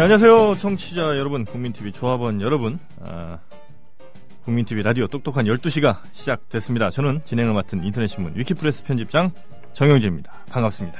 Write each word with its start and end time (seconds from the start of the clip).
네, 0.00 0.04
안녕하세요, 0.04 0.54
청취자 0.54 1.18
여러분, 1.18 1.44
국민TV 1.44 1.92
조합원 1.92 2.40
여러분. 2.40 2.78
아, 3.02 3.38
국민TV 4.46 4.82
라디오 4.82 5.06
똑똑한 5.06 5.44
12시가 5.44 5.98
시작됐습니다. 6.14 6.88
저는 6.88 7.20
진행을 7.26 7.52
맡은 7.52 7.84
인터넷신문 7.84 8.32
위키프레스 8.34 8.84
편집장 8.84 9.30
정영진입니다. 9.74 10.32
반갑습니다. 10.48 10.98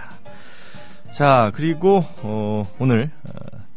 자, 1.16 1.50
그리고 1.54 2.04
어, 2.20 2.62
오늘 2.78 3.10
어, 3.24 3.30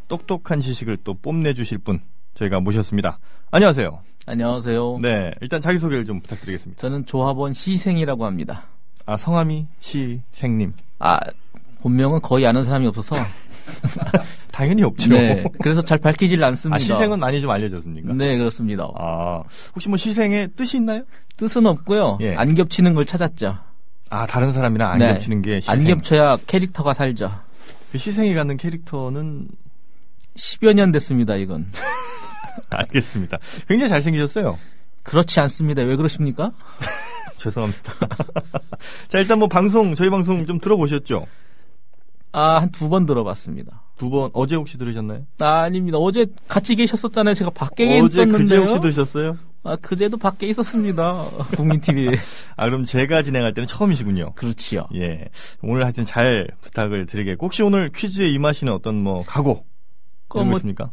똑똑한 0.09 0.59
지식을 0.59 0.97
또 1.05 1.13
뽐내주실 1.13 1.77
분 1.77 2.01
저희가 2.33 2.59
모셨습니다. 2.59 3.19
안녕하세요. 3.49 4.01
안녕하세요. 4.25 4.99
네, 5.01 5.31
일단 5.39 5.61
자기소개를 5.61 6.05
좀 6.05 6.19
부탁드리겠습니다. 6.19 6.81
저는 6.81 7.05
조합원 7.05 7.53
시생이라고 7.53 8.25
합니다. 8.25 8.65
아, 9.05 9.15
성함이 9.15 9.67
시생님. 9.79 10.73
아, 10.99 11.21
본명은 11.79 12.19
거의 12.19 12.45
아는 12.45 12.65
사람이 12.65 12.87
없어서. 12.87 13.15
당연히 14.53 14.83
없죠. 14.83 15.09
네, 15.09 15.43
그래서 15.61 15.81
잘 15.81 15.97
밝히질 15.97 16.41
않습니다. 16.43 16.75
아, 16.75 16.79
시생은 16.79 17.19
많이 17.19 17.41
좀 17.41 17.49
알려졌습니까? 17.49 18.13
네, 18.13 18.37
그렇습니다. 18.37 18.87
아, 18.95 19.41
혹시 19.73 19.89
뭐 19.89 19.97
시생의 19.97 20.49
뜻이 20.55 20.77
있나요? 20.77 21.03
뜻은 21.37 21.65
없고요. 21.65 22.19
예. 22.21 22.35
안 22.35 22.53
겹치는 22.53 22.93
걸 22.93 23.03
찾았죠. 23.05 23.57
아, 24.11 24.25
다른 24.27 24.53
사람이랑 24.53 24.91
안 24.91 24.99
네. 24.99 25.13
겹치는 25.13 25.41
게 25.41 25.59
시생. 25.59 25.73
안 25.73 25.83
겹쳐야 25.85 26.37
캐릭터가 26.45 26.93
살죠. 26.93 27.31
그 27.91 27.97
시생이 27.97 28.35
갖는 28.35 28.57
캐릭터는 28.57 29.47
10여 30.35 30.73
년 30.73 30.91
됐습니다, 30.91 31.35
이건. 31.35 31.71
알겠습니다. 32.69 33.39
굉장히 33.67 33.89
잘생기셨어요. 33.89 34.59
그렇지 35.01 35.39
않습니다. 35.39 35.81
왜 35.81 35.95
그러십니까? 35.95 36.51
죄송합니다. 37.37 37.93
자, 39.09 39.17
일단 39.17 39.39
뭐 39.39 39.47
방송, 39.47 39.95
저희 39.95 40.11
방송 40.11 40.45
좀 40.45 40.59
들어보셨죠? 40.59 41.25
아, 42.31 42.61
한 42.61 42.69
두 42.71 42.89
번 42.89 43.05
들어봤습니다. 43.07 43.81
두 43.97 44.09
번, 44.09 44.29
어제 44.33 44.55
혹시 44.55 44.77
들으셨나요? 44.77 45.23
아, 45.39 45.61
아닙니다. 45.61 45.97
어제 45.97 46.25
같이 46.47 46.75
계셨었잖아요. 46.75 47.33
제가 47.35 47.51
밖에 47.51 47.99
어제, 48.01 48.25
그제 48.25 48.37
있었는데요. 48.37 48.61
혹시 48.61 48.79
들으셨어요? 48.81 49.37
아, 49.63 49.75
그제도 49.77 50.17
밖에 50.17 50.47
있었습니다. 50.47 51.13
국민TV. 51.55 52.09
아, 52.57 52.65
그럼 52.65 52.83
제가 52.85 53.23
진행할 53.23 53.53
때는 53.53 53.67
처음이시군요. 53.67 54.33
그렇지요. 54.35 54.87
예. 54.95 55.29
오늘 55.61 55.83
하여튼 55.83 56.03
잘 56.05 56.47
부탁을 56.61 57.05
드리겠고, 57.05 57.45
혹시 57.45 57.61
오늘 57.63 57.89
퀴즈에 57.93 58.29
임하시는 58.29 58.71
어떤 58.73 58.95
뭐, 58.95 59.23
각오, 59.25 59.63
이런 60.33 60.45
거뭐 60.47 60.57
있습니까? 60.57 60.91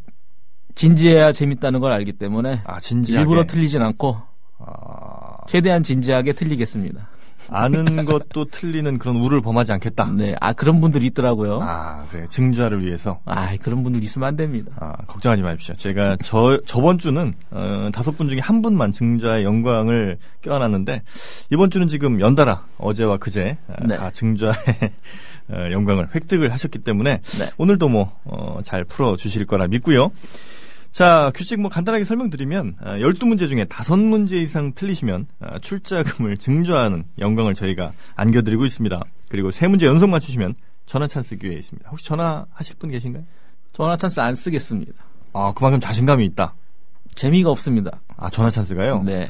진지해야 0.77 1.33
재밌다는 1.33 1.81
걸 1.81 1.93
알기 1.93 2.13
때문에 2.13 2.61
아, 2.65 2.79
진지하게. 2.79 3.21
일부러 3.21 3.45
틀리진 3.45 3.83
않고 3.83 4.17
아, 4.59 5.37
최대한 5.49 5.83
진지하게 5.83 6.33
틀리겠습니다. 6.35 7.09
아는 7.51 8.05
것도 8.07 8.47
틀리는 8.47 8.99
그런 8.99 9.17
우를 9.17 9.41
범하지 9.41 9.73
않겠다. 9.73 10.13
네, 10.17 10.35
아 10.41 10.53
그런 10.53 10.81
분들이 10.81 11.07
있더라고요. 11.07 11.61
아, 11.63 12.05
그래. 12.11 12.27
증자를 12.29 12.85
위해서. 12.85 13.21
아, 13.25 13.55
그런 13.57 13.83
분들 13.83 14.03
있으면 14.03 14.29
안 14.29 14.37
됩니다. 14.37 14.73
아, 14.81 14.93
걱정하지 15.07 15.43
마십시오. 15.43 15.75
제가 15.77 16.17
저, 16.25 16.61
저번 16.67 16.99
주는, 16.99 17.35
어, 17.51 17.91
다섯 17.93 18.17
분 18.17 18.29
중에 18.29 18.39
한 18.39 18.63
분만 18.63 18.93
증자의 18.93 19.45
영광을 19.45 20.19
껴안았는데, 20.43 21.03
이번 21.51 21.71
주는 21.71 21.89
지금 21.89 22.21
연달아, 22.21 22.65
어제와 22.79 23.19
그제, 23.19 23.59
아, 23.69 23.87
네. 23.87 23.97
다 23.97 24.11
증자의 24.11 24.55
어, 25.49 25.69
영광을 25.73 26.09
획득을 26.15 26.53
하셨기 26.53 26.79
때문에, 26.79 27.21
네. 27.23 27.51
오늘도 27.59 27.89
뭐, 27.89 28.17
어, 28.25 28.59
잘 28.63 28.85
풀어 28.85 29.17
주실 29.17 29.47
거라 29.47 29.67
믿고요. 29.67 30.11
자, 30.93 31.31
규칙 31.35 31.61
뭐 31.61 31.71
간단하게 31.71 32.05
설명드리면, 32.05 32.77
아, 32.81 32.97
12문제 32.97 33.49
중에 33.49 33.65
5문제 33.67 34.33
이상 34.33 34.73
틀리시면, 34.75 35.27
아, 35.41 35.59
출자금을 35.61 36.37
증자하는 36.39 37.05
영광을 37.19 37.55
저희가 37.55 37.93
안겨드리고 38.17 38.67
있습니다. 38.67 39.01
그리고 39.29 39.51
3문제 39.51 39.85
연속 39.85 40.11
맞추시면, 40.11 40.55
전화 40.87 41.07
찬스 41.07 41.37
기회 41.37 41.55
있습니다. 41.55 41.89
혹시 41.91 42.05
전화 42.07 42.45
하실 42.53 42.75
분 42.77 42.91
계신가요? 42.91 43.23
전화 43.73 43.97
찬스 43.97 44.19
안 44.19 44.35
쓰겠습니다. 44.35 44.93
아, 45.33 45.53
그만큼 45.55 45.79
자신감이 45.79 46.25
있다. 46.27 46.55
재미가 47.15 47.51
없습니다. 47.51 48.01
아, 48.17 48.29
전화 48.31 48.51
찬스가요? 48.51 49.03
네. 49.05 49.29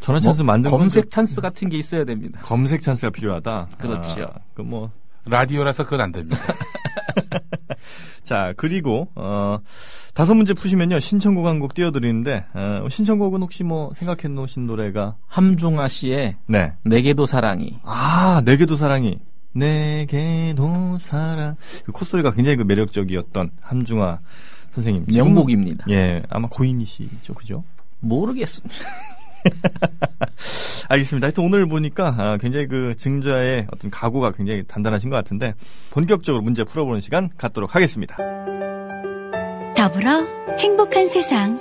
전화 0.00 0.20
찬스 0.20 0.42
뭐, 0.42 0.46
만든 0.52 0.70
검색 0.70 1.04
건 1.04 1.10
찬스 1.10 1.40
같은 1.40 1.70
게 1.70 1.78
있어야 1.78 2.04
됩니다. 2.04 2.40
그- 2.42 2.48
검색 2.48 2.82
찬스가 2.82 3.08
필요하다. 3.10 3.68
그렇지요. 3.78 4.24
아, 4.26 4.40
그 4.52 4.60
뭐, 4.60 4.90
라디오라서 5.24 5.84
그건 5.84 6.02
안 6.02 6.12
됩니다. 6.12 6.38
자, 8.32 8.54
그리고, 8.56 9.08
어, 9.14 9.58
다섯 10.14 10.32
문제 10.34 10.54
푸시면요, 10.54 11.00
신청곡 11.00 11.44
한 11.44 11.60
곡 11.60 11.74
띄워드리는데, 11.74 12.46
어, 12.54 12.86
신청곡은 12.88 13.42
혹시 13.42 13.62
뭐, 13.62 13.92
생각해 13.94 14.32
놓으신 14.34 14.66
노래가, 14.66 15.16
함중아 15.26 15.86
씨의 15.88 16.36
네. 16.46 16.72
내게도 16.82 17.26
사랑이. 17.26 17.78
아, 17.84 18.40
내게도 18.46 18.78
사랑이. 18.78 19.18
내게도 19.52 20.96
사랑. 20.98 21.56
그 21.84 21.92
콧소리가 21.92 22.32
굉장히 22.32 22.56
그 22.56 22.62
매력적이었던 22.62 23.50
함중아 23.60 24.20
선생님. 24.74 25.04
명곡입니다. 25.08 25.84
예, 25.90 26.22
아마 26.30 26.48
고인이시죠, 26.48 27.34
그죠? 27.34 27.64
모르겠습니다. 28.00 28.74
알겠습니다. 30.88 31.26
하여튼 31.26 31.44
오늘 31.44 31.66
보니까 31.66 32.14
아, 32.18 32.36
굉장히 32.38 32.66
그 32.66 32.94
증자의 32.96 33.66
어떤 33.72 33.90
각오가 33.90 34.32
굉장히 34.32 34.64
단단하신 34.66 35.10
것 35.10 35.16
같은데 35.16 35.54
본격적으로 35.90 36.42
문제 36.42 36.64
풀어보는 36.64 37.00
시간 37.00 37.30
갖도록 37.36 37.74
하겠습니다. 37.74 38.16
더불어 39.76 40.24
행복한 40.58 41.08
세상. 41.08 41.58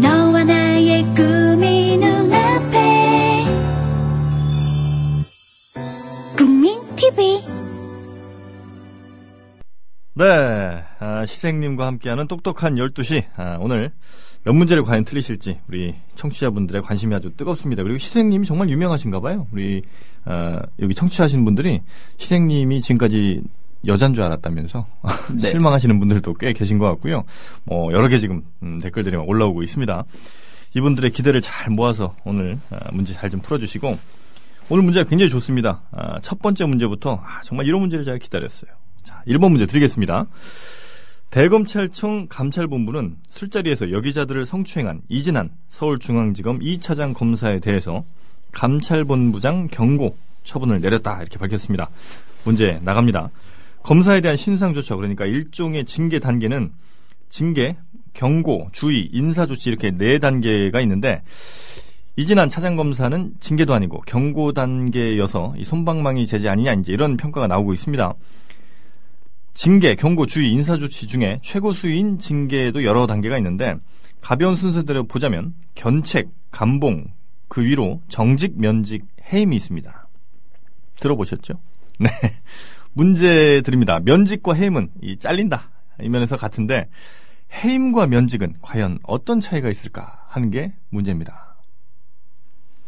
너와 0.00 0.44
나의 0.44 1.02
꿈이 1.16 1.96
눈앞에. 1.98 3.44
국민 6.36 6.78
TV. 6.96 7.40
네, 10.14 10.84
아, 10.98 11.24
시생님과 11.26 11.86
함께하는 11.86 12.28
똑똑한 12.28 12.74
12시. 12.74 13.24
아, 13.36 13.56
오늘 13.60 13.92
몇 14.42 14.54
문제를 14.54 14.82
과연 14.82 15.04
틀리실지 15.04 15.58
우리 15.68 15.94
청취자분들의 16.14 16.82
관심이 16.82 17.14
아주 17.14 17.30
뜨겁습니다. 17.36 17.82
그리고 17.82 17.98
시생님이 17.98 18.46
정말 18.46 18.70
유명하신가 18.70 19.20
봐요. 19.20 19.46
우리 19.52 19.82
아, 20.24 20.60
여기 20.80 20.94
청취하시는 20.94 21.44
분들이 21.44 21.80
시생님이 22.16 22.80
지금까지 22.80 23.42
여잔 23.86 24.12
줄 24.14 24.22
알았다면서 24.24 24.86
네. 25.40 25.50
실망하시는 25.50 25.98
분들도 25.98 26.34
꽤 26.34 26.52
계신 26.52 26.78
것 26.78 26.86
같고요. 26.86 27.24
뭐 27.64 27.92
여러 27.92 28.08
개 28.08 28.18
지금 28.18 28.42
음, 28.62 28.78
댓글들이 28.80 29.16
막 29.16 29.28
올라오고 29.28 29.62
있습니다. 29.62 30.04
이분들의 30.74 31.10
기대를 31.10 31.40
잘 31.40 31.70
모아서 31.70 32.14
오늘 32.24 32.58
아, 32.70 32.90
문제 32.92 33.12
잘 33.12 33.28
좀 33.30 33.40
풀어주시고 33.40 33.98
오늘 34.70 34.84
문제가 34.84 35.08
굉장히 35.08 35.30
좋습니다. 35.30 35.82
아, 35.90 36.20
첫 36.22 36.38
번째 36.40 36.64
문제부터 36.64 37.20
아, 37.24 37.40
정말 37.42 37.66
이런 37.66 37.80
문제를 37.80 38.04
제가 38.04 38.18
기다렸어요. 38.18 38.70
자, 39.02 39.22
1번 39.26 39.50
문제 39.50 39.66
드리겠습니다. 39.66 40.26
대검찰청 41.30 42.26
감찰본부는 42.28 43.16
술자리에서 43.30 43.92
여기자들을 43.92 44.46
성추행한 44.46 45.02
이진한 45.08 45.50
서울중앙지검 45.70 46.58
2차장 46.58 47.14
검사에 47.14 47.60
대해서 47.60 48.04
감찰본부장 48.50 49.68
경고 49.70 50.16
처분을 50.42 50.80
내렸다 50.80 51.20
이렇게 51.20 51.38
밝혔습니다. 51.38 51.88
문제 52.44 52.80
나갑니다. 52.82 53.30
검사에 53.84 54.20
대한 54.20 54.36
신상 54.36 54.74
조처 54.74 54.96
그러니까 54.96 55.24
일종의 55.24 55.84
징계 55.84 56.18
단계는 56.18 56.72
징계, 57.28 57.76
경고, 58.12 58.68
주의, 58.72 59.08
인사 59.12 59.46
조치 59.46 59.70
이렇게 59.70 59.92
네 59.92 60.18
단계가 60.18 60.80
있는데 60.80 61.22
이진한 62.16 62.48
차장 62.48 62.74
검사는 62.74 63.32
징계도 63.38 63.72
아니고 63.72 64.02
경고 64.04 64.52
단계여서 64.52 65.54
이 65.56 65.64
손방망이 65.64 66.26
제재 66.26 66.48
아니냐 66.48 66.72
이제 66.74 66.92
이런 66.92 67.16
평가가 67.16 67.46
나오고 67.46 67.72
있습니다. 67.72 68.14
징계, 69.60 69.94
경고, 69.94 70.24
주의, 70.24 70.50
인사조치 70.52 71.06
중에 71.06 71.38
최고 71.42 71.74
수위인 71.74 72.18
징계도 72.18 72.82
여러 72.82 73.06
단계가 73.06 73.36
있는데 73.36 73.74
가벼운 74.22 74.56
순서대로 74.56 75.04
보자면 75.04 75.52
견책, 75.74 76.30
감봉, 76.50 77.08
그 77.46 77.62
위로 77.62 78.00
정직, 78.08 78.58
면직, 78.58 79.04
해임이 79.30 79.54
있습니다. 79.56 80.08
들어보셨죠? 80.96 81.60
네. 82.00 82.08
문제 82.94 83.60
드립니다. 83.62 84.00
면직과 84.02 84.54
해임은 84.54 84.92
이 85.02 85.18
잘린다 85.18 85.68
이 86.00 86.08
면에서 86.08 86.38
같은데 86.38 86.88
해임과 87.52 88.06
면직은 88.06 88.54
과연 88.62 89.00
어떤 89.02 89.40
차이가 89.40 89.68
있을까 89.68 90.24
하는 90.28 90.50
게 90.50 90.72
문제입니다. 90.88 91.54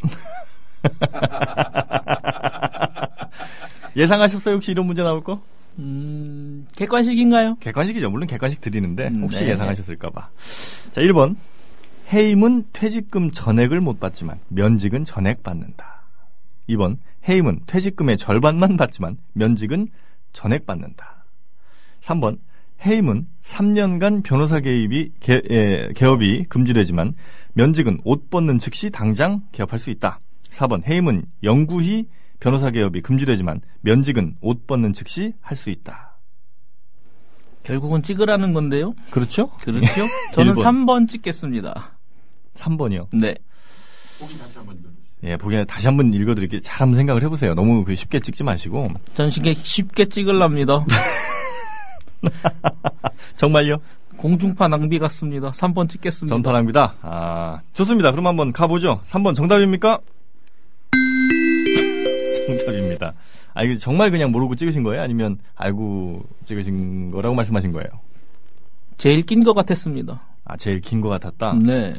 예상하셨어요? 3.95 4.55
혹시 4.55 4.71
이런 4.71 4.87
문제 4.87 5.03
나올 5.03 5.23
거? 5.23 5.43
음, 5.79 6.67
객관식인가요? 6.77 7.57
객관식이죠. 7.57 8.11
물론 8.11 8.27
객관식 8.27 8.61
드리는데 8.61 9.09
음, 9.09 9.23
혹시 9.23 9.45
네. 9.45 9.51
예상하셨을까봐. 9.51 10.29
자, 10.93 11.01
1번. 11.01 11.37
해임은 12.13 12.65
퇴직금 12.73 13.31
전액을 13.31 13.81
못 13.81 13.99
받지만 13.99 14.39
면직은 14.49 15.05
전액 15.05 15.43
받는다. 15.43 16.03
2번. 16.69 16.99
해임은 17.29 17.61
퇴직금의 17.67 18.19
절반만 18.19 18.77
받지만 18.77 19.17
면직은 19.33 19.89
전액 20.33 20.67
받는다. 20.67 21.25
3번. 22.03 22.39
해임은 22.85 23.29
3년간 23.43 24.25
변호사 24.25 24.61
개입이 24.61 25.13
개, 25.21 25.41
에, 25.49 25.93
개업이 25.95 26.45
금지되지만 26.49 27.15
면직은 27.55 28.01
옷 28.05 28.29
벗는 28.29 28.59
즉시 28.59 28.91
당장 28.91 29.43
개업할 29.53 29.79
수 29.79 29.91
있다. 29.91 30.21
4번. 30.51 30.85
해임은 30.87 31.25
영구히 31.43 32.09
변호사 32.43 32.73
개업이 32.73 33.03
금지되지만 33.03 33.61
면직은 33.83 34.37
옷 34.41 34.67
벗는 34.67 34.93
즉시 34.93 35.33
할 35.41 35.57
수 35.57 35.71
있다. 35.71 36.17
결국은 37.63 38.03
찍으라는 38.03 38.53
건데요. 38.53 38.95
그렇죠? 39.13 39.51
그렇죠? 39.63 39.87
저는 40.35 40.55
1번. 40.55 40.65
3번 40.65 41.09
찍겠습니다. 41.09 41.97
3번이요. 42.57 43.07
네. 43.13 43.37
보기 44.19 44.37
다시 44.37 44.59
한번 44.59 44.75
읽어주세요. 44.77 45.31
예, 45.31 45.37
보기에 45.37 45.65
다시 45.67 45.87
한번 45.87 46.13
읽어드릴게요. 46.13 46.61
잘 46.63 46.81
한번 46.81 46.97
생각을 46.97 47.23
해보세요. 47.23 47.55
너무 47.55 47.85
그 47.85 47.95
쉽게 47.95 48.19
찍지 48.19 48.43
마시고. 48.43 48.89
전 49.15 49.31
쉽게, 49.31 49.55
쉽게 49.55 50.07
찍으랍니다. 50.07 50.85
정말요? 53.37 53.77
공중파 54.17 54.67
낭비 54.67 54.99
같습니다. 54.99 55.53
3번 55.53 55.89
찍겠습니다. 55.89 56.35
전파랍니다. 56.35 56.97
아, 57.03 57.61
좋습니다. 57.75 58.11
그럼 58.11 58.27
한번 58.27 58.53
가보죠. 58.53 59.01
3번 59.09 59.37
정답입니까? 59.37 60.01
아, 63.55 63.63
이거 63.63 63.77
정말 63.77 64.11
그냥 64.11 64.31
모르고 64.33 64.55
찍으신 64.55 64.83
거예요? 64.83 65.03
아니면 65.03 65.39
알고 65.57 66.25
찍으신 66.45 67.11
거라고 67.11 67.35
말씀하신 67.35 67.73
거예요? 67.73 67.89
제일 68.99 69.23
낀 69.23 69.43
것 69.45 69.53
같았습니다. 69.55 70.23
아, 70.45 70.57
제일 70.57 70.81
긴거 70.81 71.09
같았다? 71.09 71.55
네. 71.63 71.95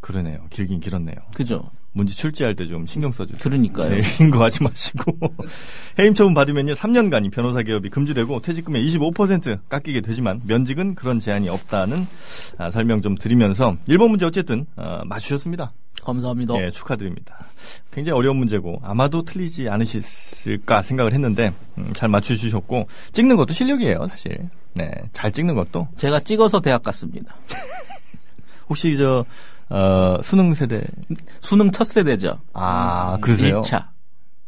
그러네요. 0.00 0.38
길긴 0.50 0.80
길었네요. 0.80 1.16
그죠? 1.34 1.70
문제 1.94 2.14
출제할 2.14 2.56
때 2.56 2.66
좀 2.66 2.86
신경 2.86 3.12
써주세요. 3.12 3.38
그러니까요. 3.42 3.90
제일 3.90 4.02
긴 4.02 4.30
거 4.30 4.42
하지 4.42 4.62
마시고. 4.62 5.12
해임 6.00 6.14
처분 6.14 6.32
받으면요, 6.34 6.72
3년간 6.74 7.26
이 7.26 7.30
변호사 7.30 7.62
개업이 7.62 7.90
금지되고 7.90 8.40
퇴직금의 8.40 8.82
25% 8.88 9.60
깎이게 9.68 10.00
되지만 10.00 10.40
면직은 10.46 10.94
그런 10.94 11.20
제한이 11.20 11.48
없다는 11.50 12.06
아, 12.58 12.70
설명 12.70 13.02
좀 13.02 13.16
드리면서 13.16 13.76
1번 13.88 14.08
문제 14.10 14.24
어쨌든 14.26 14.64
어, 14.76 15.02
맞추셨습니다. 15.04 15.72
감사합니다. 16.04 16.54
예, 16.62 16.70
축하드립니다. 16.70 17.46
굉장히 17.90 18.18
어려운 18.18 18.36
문제고 18.36 18.80
아마도 18.82 19.22
틀리지 19.22 19.68
않으실까 19.68 20.82
생각을 20.82 21.12
했는데 21.12 21.52
음, 21.78 21.92
잘 21.94 22.08
맞추셨고 22.08 22.86
찍는 23.12 23.36
것도 23.36 23.52
실력이에요, 23.52 24.06
사실. 24.06 24.48
네, 24.74 24.90
잘 25.12 25.30
찍는 25.30 25.54
것도 25.54 25.88
제가 25.96 26.20
찍어서 26.20 26.60
대학 26.60 26.82
갔습니다. 26.82 27.34
혹시 28.68 28.96
저 28.96 29.24
어, 29.68 30.18
수능 30.22 30.54
세대 30.54 30.82
수능 31.40 31.70
첫 31.70 31.84
세대죠. 31.84 32.38
아 32.52 33.18
그러세요? 33.20 33.62
1차. 33.62 33.86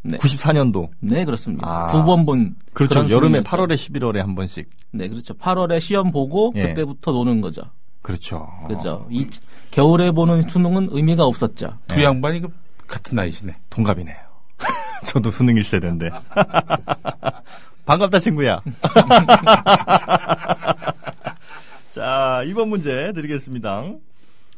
네. 0.03 0.19
94년도 0.19 0.89
네, 1.01 1.25
그렇습니다. 1.25 1.67
아. 1.67 1.87
두번 1.87 2.27
본. 2.27 2.57
그렇죠. 2.75 3.01
여름에 3.09 3.43
수능이었죠. 3.43 3.51
8월에 3.51 3.75
11월에 3.75 4.17
한 4.19 4.35
번씩 4.35 4.69
네, 4.93 5.09
그렇죠. 5.09 5.35
8월에 5.35 5.81
시험 5.81 6.13
보고 6.13 6.53
예. 6.57 6.69
그때부터 6.69 7.13
노는 7.13 7.41
거죠. 7.41 7.63
그렇죠. 8.03 8.47
그죠. 8.69 9.07
이 9.11 9.27
겨울에 9.75 10.13
보는 10.13 10.43
수능은 10.43 10.91
의미가 10.93 11.25
없었죠. 11.25 11.77
두 11.89 12.01
양반이 12.01 12.43
그 12.43 12.49
같은 12.87 13.17
나이시네. 13.17 13.57
동갑이네요. 13.71 14.17
저도 15.05 15.33
수능 15.33 15.57
1세대인데. 15.57 16.13
반갑다, 17.85 18.21
친구야. 18.21 18.63
자, 21.91 22.45
이번 22.47 22.69
문제 22.69 23.11
드리겠습니다. 23.17 23.83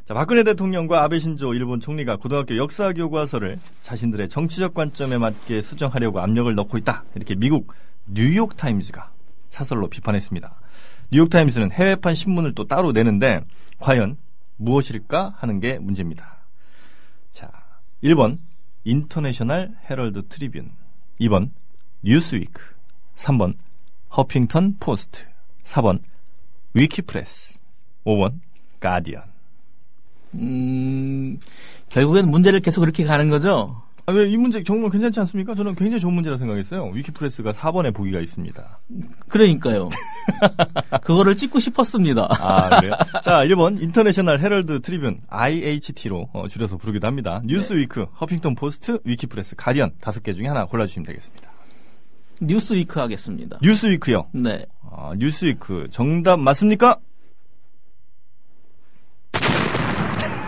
자, 0.06 0.12
박근혜 0.12 0.44
대통령과 0.44 1.02
아베 1.02 1.18
신조 1.18 1.54
일본 1.54 1.80
총리가 1.80 2.16
고등학교 2.16 2.58
역사 2.58 2.92
교과서를 2.92 3.58
자신들의 3.80 4.28
정치적 4.28 4.74
관점에 4.74 5.16
맞게 5.16 5.62
수정하려고 5.62 6.20
압력을 6.20 6.54
넣고 6.54 6.76
있다. 6.76 7.04
이렇게 7.14 7.34
미국 7.34 7.72
뉴욕 8.04 8.54
타임즈가 8.54 9.12
사설로 9.48 9.88
비판했습니다. 9.88 10.60
뉴욕 11.10 11.30
타임스는 11.30 11.72
해외판 11.72 12.14
신문을 12.14 12.54
또 12.54 12.66
따로 12.66 12.92
내는데 12.92 13.40
과연 13.78 14.18
무엇일까 14.56 15.34
하는 15.36 15.60
게 15.60 15.78
문제입니다. 15.78 16.38
자, 17.30 17.50
1번 18.02 18.38
인터내셔널 18.84 19.74
헤럴드 19.90 20.28
트리뷴. 20.28 20.70
2번 21.20 21.50
뉴스위크. 22.02 22.60
3번 23.16 23.54
허핑턴 24.16 24.76
포스트. 24.78 25.24
4번 25.64 26.00
위키프레스. 26.74 27.54
5번 28.04 28.40
가디언. 28.80 29.22
음, 30.34 31.38
결국엔 31.88 32.30
문제를 32.30 32.60
계속 32.60 32.80
그렇게 32.80 33.04
가는 33.04 33.28
거죠. 33.28 33.82
아, 34.08 34.12
왜 34.12 34.28
이 34.28 34.36
문제 34.36 34.62
정말 34.62 34.90
괜찮지 34.90 35.18
않습니까? 35.20 35.54
저는 35.54 35.74
굉장히 35.74 36.00
좋은 36.00 36.14
문제라 36.14 36.38
생각했어요. 36.38 36.90
위키프레스가 36.94 37.52
4번에 37.52 37.92
보기가 37.92 38.20
있습니다. 38.20 38.78
그러니까요. 39.28 39.88
그거를 41.02 41.36
찍고 41.36 41.58
싶었습니다. 41.58 42.28
아, 42.30 42.78
그래요? 42.80 42.92
자, 43.24 43.44
1번 43.44 43.80
인터내셔널 43.82 44.40
헤럴드 44.40 44.80
트리뷴 44.82 45.18
IHT로 45.28 46.28
어, 46.32 46.46
줄여서 46.48 46.76
부르기도 46.76 47.06
합니다. 47.06 47.40
뉴스위크, 47.44 48.04
허핑턴 48.20 48.54
포스트, 48.54 49.00
위키프레스, 49.04 49.56
가디언 49.56 49.92
다섯 50.00 50.22
개 50.22 50.32
중에 50.32 50.46
하나 50.46 50.64
골라주시면 50.66 51.06
되겠습니다. 51.06 51.50
뉴스위크 52.42 53.00
하겠습니다. 53.00 53.58
뉴스위크요. 53.62 54.26
네. 54.32 54.66
아, 54.90 55.14
뉴스위크 55.16 55.88
정답 55.90 56.38
맞습니까? 56.38 56.98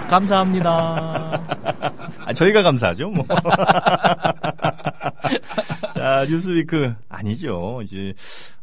감사합니다. 0.08 1.42
아, 2.28 2.32
저희가 2.34 2.62
감사하죠, 2.62 3.08
뭐. 3.08 3.24
자, 5.94 6.26
뉴스위크 6.28 6.92
아니죠. 7.08 7.80
이제 7.84 8.12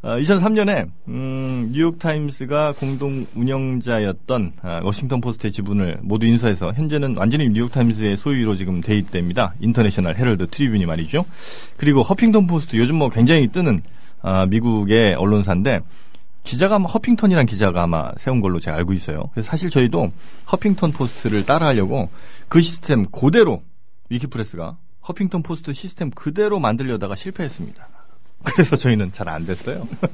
어, 0.02 0.16
2003년에 0.18 0.88
음, 1.08 1.70
뉴욕타임스가 1.72 2.74
공동 2.78 3.26
운영자였던 3.34 4.52
아, 4.62 4.80
워싱턴 4.84 5.20
포스트의 5.20 5.50
지분을 5.50 5.98
모두 6.02 6.26
인수해서 6.26 6.72
현재는 6.74 7.16
완전히 7.16 7.48
뉴욕타임스의 7.48 8.16
소유로 8.18 8.54
지금 8.54 8.80
돼 8.80 8.96
있답니다. 8.96 9.52
인터내셔널 9.58 10.14
헤럴드 10.14 10.46
트리뷴이 10.46 10.86
말이죠. 10.86 11.24
그리고 11.76 12.02
허핑턴 12.02 12.46
포스트 12.46 12.76
요즘 12.76 12.94
뭐 12.94 13.08
굉장히 13.08 13.48
뜨는 13.48 13.82
아, 14.22 14.46
미국의 14.46 15.14
언론사인데 15.14 15.80
기자가 16.46 16.76
아마 16.76 16.86
허핑턴이란 16.86 17.44
기자가 17.44 17.82
아마 17.82 18.12
세운 18.18 18.40
걸로 18.40 18.60
제가 18.60 18.76
알고 18.78 18.92
있어요. 18.94 19.28
그래서 19.32 19.50
사실 19.50 19.68
저희도 19.68 20.12
허핑턴 20.52 20.92
포스트를 20.92 21.44
따라하려고 21.44 22.08
그 22.48 22.60
시스템 22.62 23.06
그대로 23.10 23.62
위키프레스가 24.08 24.76
허핑턴 25.08 25.42
포스트 25.42 25.72
시스템 25.72 26.10
그대로 26.10 26.60
만들려다가 26.60 27.16
실패했습니다. 27.16 27.88
그래서 28.44 28.76
저희는 28.76 29.12
잘 29.12 29.28
안 29.28 29.44
됐어요. 29.44 29.86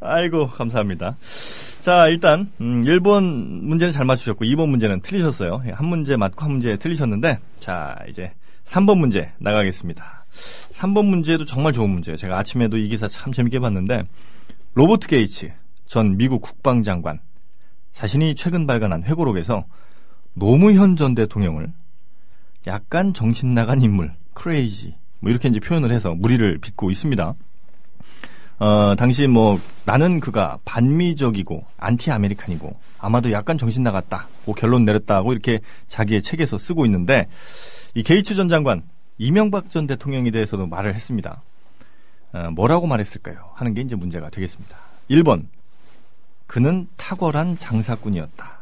아이고 0.00 0.48
감사합니다. 0.48 1.16
자 1.80 2.08
일단 2.08 2.50
음, 2.60 2.82
1번 2.82 3.22
문제는 3.62 3.92
잘 3.92 4.04
맞추셨고 4.04 4.44
2번 4.44 4.68
문제는 4.68 5.00
틀리셨어요. 5.00 5.62
예, 5.66 5.70
한 5.70 5.86
문제 5.86 6.16
맞고 6.16 6.44
한 6.44 6.52
문제 6.52 6.76
틀리셨는데 6.76 7.38
자 7.60 7.96
이제 8.08 8.32
3번 8.66 8.98
문제 8.98 9.30
나가겠습니다. 9.38 10.17
3번 10.72 11.06
문제도 11.06 11.44
정말 11.44 11.72
좋은 11.72 11.90
문제예요. 11.90 12.16
제가 12.16 12.38
아침에도 12.38 12.76
이 12.76 12.88
기사 12.88 13.08
참 13.08 13.32
재밌게 13.32 13.58
봤는데 13.58 14.04
로버트 14.74 15.08
게이츠 15.08 15.52
전 15.86 16.16
미국 16.16 16.42
국방장관 16.42 17.20
자신이 17.92 18.34
최근 18.34 18.66
발간한 18.66 19.04
회고록에서 19.04 19.64
노무현 20.34 20.96
전 20.96 21.14
대통령을 21.14 21.72
약간 22.66 23.14
정신 23.14 23.54
나간 23.54 23.82
인물, 23.82 24.12
crazy 24.34 24.94
뭐 25.20 25.30
이렇게 25.30 25.48
이제 25.48 25.58
표현을 25.58 25.90
해서 25.90 26.14
물의를 26.14 26.58
빚고 26.58 26.90
있습니다. 26.90 27.34
어, 28.60 28.94
당시 28.96 29.26
뭐 29.26 29.60
나는 29.84 30.20
그가 30.20 30.58
반미적이고 30.64 31.64
anti 31.78 32.10
American이고 32.10 32.76
아마도 32.98 33.30
약간 33.30 33.56
정신 33.56 33.84
나갔다고 33.84 34.54
결론 34.54 34.84
내렸다고 34.84 35.32
이렇게 35.32 35.60
자기의 35.86 36.22
책에서 36.22 36.58
쓰고 36.58 36.84
있는데 36.86 37.28
이 37.94 38.02
게이츠 38.02 38.34
전 38.34 38.48
장관 38.48 38.82
이명박 39.18 39.70
전 39.70 39.86
대통령에 39.86 40.30
대해서도 40.30 40.66
말을 40.66 40.94
했습니다. 40.94 41.42
어, 42.32 42.50
뭐라고 42.52 42.86
말했을까요? 42.86 43.50
하는 43.54 43.74
게 43.74 43.80
이제 43.82 43.96
문제가 43.96 44.30
되겠습니다. 44.30 44.76
1번 45.10 45.46
그는 46.46 46.88
탁월한 46.96 47.56
장사꾼이었다. 47.56 48.58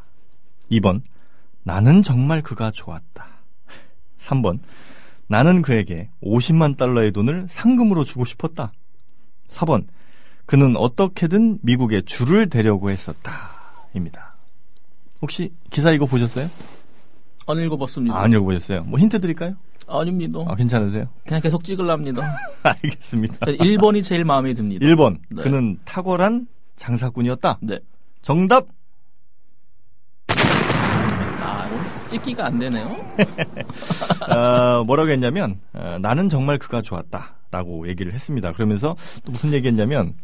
2번 0.73 1.03
나는 1.63 2.03
정말 2.03 2.43
그가 2.43 2.71
좋았다. 2.71 3.27
3번 4.19 4.61
나는 5.29 5.63
그에게 5.63 6.09
50만 6.23 6.77
달러의 6.77 7.13
돈을 7.13 7.47
상금으로 7.49 8.05
주고 8.05 8.25
싶었다. 8.25 8.73
4번 9.49 9.87
그는 10.47 10.77
어떻게든 10.77 11.59
미국에 11.63 12.03
줄을 12.03 12.49
대려고 12.49 12.91
했었다. 12.91 13.51
입니다. 13.95 14.37
혹시 15.21 15.53
기사 15.71 15.91
이거 15.91 16.07
보셨어요? 16.07 16.49
안 17.49 17.59
읽어봤습니다. 17.59 18.19
안 18.19 18.33
읽어보셨어요? 18.33 18.85
뭐 18.85 18.99
힌트 18.99 19.21
드릴까요? 19.21 19.57
아닙니다. 19.87 20.41
아, 20.47 20.55
괜찮으세요? 20.55 21.09
그냥 21.25 21.41
계속 21.41 21.63
찍으랍니다. 21.65 22.23
알겠습니다. 22.63 23.47
1번이 23.47 24.03
제일 24.03 24.25
마음에 24.25 24.55
듭니다. 24.55 24.85
1번 24.85 25.19
네. 25.31 25.43
그는 25.43 25.79
탁월한 25.85 26.47
장사꾼이었다. 26.77 27.59
네. 27.63 27.79
정답 28.23 28.67
아, 30.29 32.09
찍기가 32.09 32.47
안 32.47 32.59
되네요. 32.59 32.87
어, 34.29 34.85
뭐라고 34.85 35.11
했냐면 35.11 35.61
어, 35.73 35.99
나는 36.01 36.29
정말 36.29 36.59
그가 36.59 36.83
좋았다 36.83 37.35
라고 37.51 37.89
얘기를 37.89 38.13
했습니다. 38.13 38.53
그러면서 38.53 38.97
또 39.25 39.33
무슨 39.33 39.53
얘기 39.53 39.69
했냐면 39.69 40.15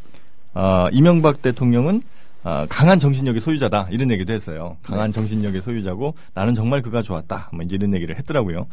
어, 0.54 0.88
이명박 0.92 1.40
대통령은 1.42 2.02
어, 2.44 2.66
강한 2.68 2.99
정신력의 2.99 3.40
소유자다 3.40 3.88
이런 3.90 4.11
얘기도 4.11 4.32
했어요. 4.32 4.76
강한 4.82 5.12
정신력의 5.12 5.62
소유자고 5.62 6.14
나는 6.34 6.54
정말 6.54 6.82
그가 6.82 7.02
좋았다. 7.02 7.50
뭐 7.52 7.64
이제 7.64 7.76
이런 7.76 7.94
얘기를 7.94 8.16
했더라고요. 8.18 8.66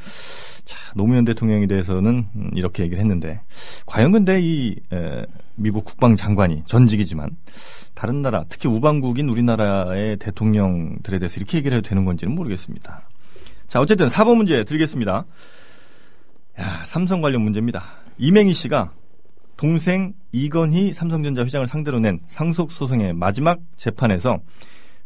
자 0.66 0.78
노무현 0.96 1.26
대통령에 1.26 1.68
대해서는 1.68 2.26
음, 2.36 2.52
이렇게 2.56 2.84
얘기를 2.84 3.00
했는데 3.00 3.42
과연 3.86 4.12
근데 4.12 4.40
이 4.42 4.76
에, 4.92 5.26
미국 5.56 5.86
국방장관이 5.86 6.64
전직이지만 6.66 7.30
다른 7.94 8.22
나라, 8.22 8.46
특히 8.48 8.70
우방국인 8.70 9.28
우리나라의 9.28 10.18
대통령들에 10.18 11.20
대해서 11.20 11.36
이렇게 11.36 11.58
얘기를 11.58 11.78
해도 11.78 11.88
되는 11.88 12.06
건지는 12.06 12.34
모르겠습니다. 12.34 13.02
자, 13.68 13.82
어쨌든 13.82 14.08
4번 14.08 14.38
문제 14.38 14.64
드리겠습니다. 14.64 15.26
야, 16.60 16.84
삼성 16.86 17.20
관련 17.20 17.42
문제입니다. 17.42 17.84
이맹희 18.18 18.54
씨가 18.54 18.94
동생 19.60 20.14
이건희 20.32 20.94
삼성전자 20.94 21.44
회장을 21.44 21.68
상대로 21.68 22.00
낸 22.00 22.22
상속 22.30 22.72
소송의 22.72 23.12
마지막 23.12 23.60
재판에서 23.76 24.40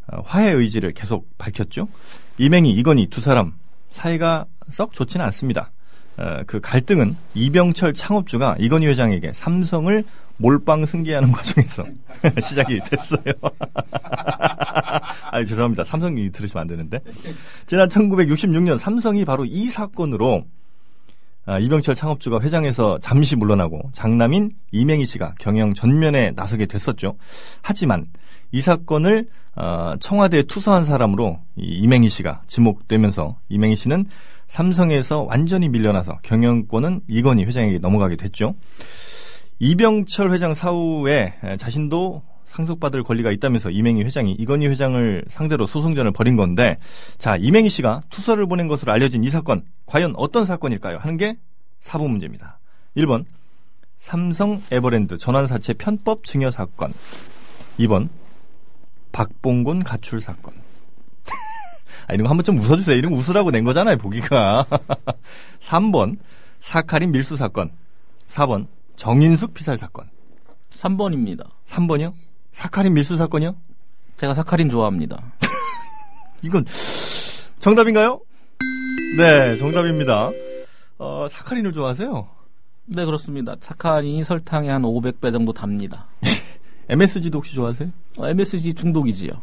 어, 0.06 0.22
화해 0.26 0.52
의지를 0.52 0.92
계속 0.92 1.28
밝혔죠. 1.40 1.88
이맹희, 2.38 2.70
이건희 2.70 3.10
두 3.10 3.20
사람 3.20 3.54
사이가 3.90 4.46
썩 4.70 4.94
좋지는 4.94 5.26
않습니다. 5.26 5.72
어, 6.18 6.44
그 6.46 6.60
갈등은 6.62 7.18
이병철 7.34 7.96
창업주가 7.96 8.56
이건희 8.60 8.86
회장에게 8.86 9.34
삼성을 9.34 10.04
몰빵 10.38 10.86
승계하는 10.86 11.32
과정에서 11.34 11.84
시작이 12.48 12.80
됐어요. 12.82 13.34
아 15.32 15.44
죄송합니다. 15.44 15.84
삼성이 15.84 16.32
들으시면 16.32 16.62
안 16.62 16.68
되는데. 16.68 17.00
지난 17.66 17.90
1966년 17.90 18.78
삼성이 18.78 19.26
바로 19.26 19.46
이 19.46 19.72
사건으로 19.72 20.46
아, 21.46 21.60
이병철 21.60 21.96
창업주가 21.96 22.40
회장에서 22.40 23.00
잠시 23.00 23.36
물러나고 23.36 23.90
장남인 23.92 24.52
이맹희 24.72 25.06
씨가 25.06 25.36
경영 25.40 25.74
전면에 25.74 26.32
나서게 26.36 26.66
됐었죠. 26.68 27.18
하지만 27.62 28.08
이 28.52 28.62
사건을 28.62 29.28
어, 29.56 29.96
청와대에 30.00 30.44
투서한 30.44 30.86
사람으로 30.86 31.40
이 31.58 31.80
이맹희 31.84 32.10
씨가 32.10 32.44
지목되면서 32.48 33.38
이맹희 33.50 33.76
씨는 33.76 34.06
삼성에서 34.48 35.24
완전히 35.24 35.68
밀려나서 35.68 36.20
경영권은 36.24 37.02
이건희 37.08 37.44
회장에게 37.46 37.80
넘어가게 37.80 38.16
됐죠. 38.16 38.56
이병철 39.60 40.32
회장 40.32 40.54
사후에 40.54 41.36
자신도 41.58 42.22
상속받을 42.54 43.04
권리가 43.04 43.32
있다면서 43.32 43.72
이맹희 43.72 44.04
회장이 44.04 44.34
이건희 44.34 44.68
회장을 44.68 45.26
상대로 45.28 45.66
소송전을 45.66 46.12
벌인 46.12 46.36
건데 46.36 46.78
자 47.18 47.36
이맹희 47.36 47.70
씨가 47.70 48.02
투서를 48.10 48.46
보낸 48.46 48.68
것으로 48.68 48.92
알려진 48.92 49.24
이 49.24 49.30
사건 49.30 49.64
과연 49.88 50.14
어떤 50.18 50.46
사건일까요? 50.46 50.98
하는 51.00 51.18
게 51.18 51.38
사부 51.80 52.08
문제입니다. 52.08 52.60
1번 52.96 53.26
삼성 53.98 54.62
에버랜드 54.72 55.18
전환사채 55.18 55.74
편법 55.74 56.24
증여 56.26 56.52
사건 56.52 56.94
2번 57.80 58.10
박봉곤 59.12 59.84
가출 59.84 60.22
사건 60.22 60.54
아, 62.08 62.14
이런 62.14 62.24
거 62.24 62.30
한번 62.30 62.44
좀 62.44 62.60
웃어주세요. 62.60 62.96
이런 62.98 63.12
거 63.12 63.18
웃으라고 63.18 63.52
낸 63.52 63.64
거잖아요, 63.64 63.98
보기가. 63.98 64.66
3번, 65.62 66.18
사카린 66.60 67.12
밀수 67.12 67.38
사건. 67.38 67.72
4번, 68.30 68.68
정인숙 68.98 69.54
피살 69.54 69.78
사건. 69.78 70.10
3번입니다. 70.72 71.46
3번이요? 71.68 72.14
사카린 72.54 72.94
밀수 72.94 73.18
사건이요? 73.18 73.56
제가 74.18 74.34
사카린 74.34 74.70
좋아합니다. 74.70 75.22
이건 76.42 76.66
정답인가요? 77.60 78.22
네, 79.18 79.58
정답입니다. 79.58 80.32
어, 80.98 81.28
사카린을 81.30 81.74
좋아하세요? 81.74 82.28
네, 82.86 83.06
그렇습니다. 83.06 83.56
사카린이 83.60 84.24
설탕에 84.24 84.70
한 84.70 84.82
500배 84.84 85.32
정도 85.32 85.52
답니다. 85.54 86.08
MSG도 86.90 87.38
혹시 87.38 87.56
좋아하세요? 87.56 87.90
어, 88.20 88.28
MSG 88.28 88.74
중독이지요. 88.74 89.32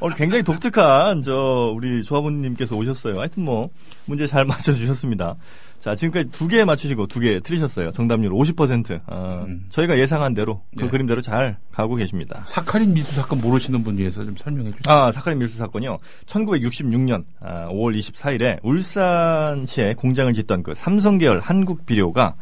오늘 0.00 0.16
굉장히 0.16 0.42
독특한 0.44 1.22
저 1.22 1.72
우리 1.74 2.04
조합원님께서 2.04 2.76
오셨어요. 2.76 3.18
하여튼 3.18 3.44
뭐 3.44 3.68
문제 4.06 4.26
잘 4.26 4.44
맞춰주셨습니다. 4.46 5.34
자 5.80 5.94
지금까지 5.94 6.30
두 6.30 6.48
개 6.48 6.64
맞추시고 6.64 7.06
두 7.08 7.20
개 7.20 7.40
틀리셨어요. 7.40 7.92
정답률 7.92 8.30
50%. 8.32 9.00
어, 9.06 9.44
음. 9.46 9.66
저희가 9.70 9.98
예상한 9.98 10.34
대로 10.34 10.62
그 10.76 10.84
네. 10.84 10.88
그림대로 10.90 11.20
잘 11.20 11.58
가고 11.72 11.94
계십니다. 11.96 12.42
사카린 12.44 12.94
미수 12.94 13.14
사건 13.14 13.40
모르시는 13.40 13.82
분 13.84 13.96
위해서 13.98 14.24
좀 14.24 14.36
설명해 14.36 14.72
주세요. 14.76 14.92
아, 14.94 15.10
사카린 15.12 15.38
밀수 15.38 15.56
사건이요. 15.56 15.98
1966년 16.26 17.24
5월 17.42 17.98
24일에 17.98 18.58
울산시에 18.62 19.94
공장을 19.94 20.32
짓던 20.34 20.62
그 20.62 20.74
삼성계열 20.74 21.40
한국비료가 21.40 22.34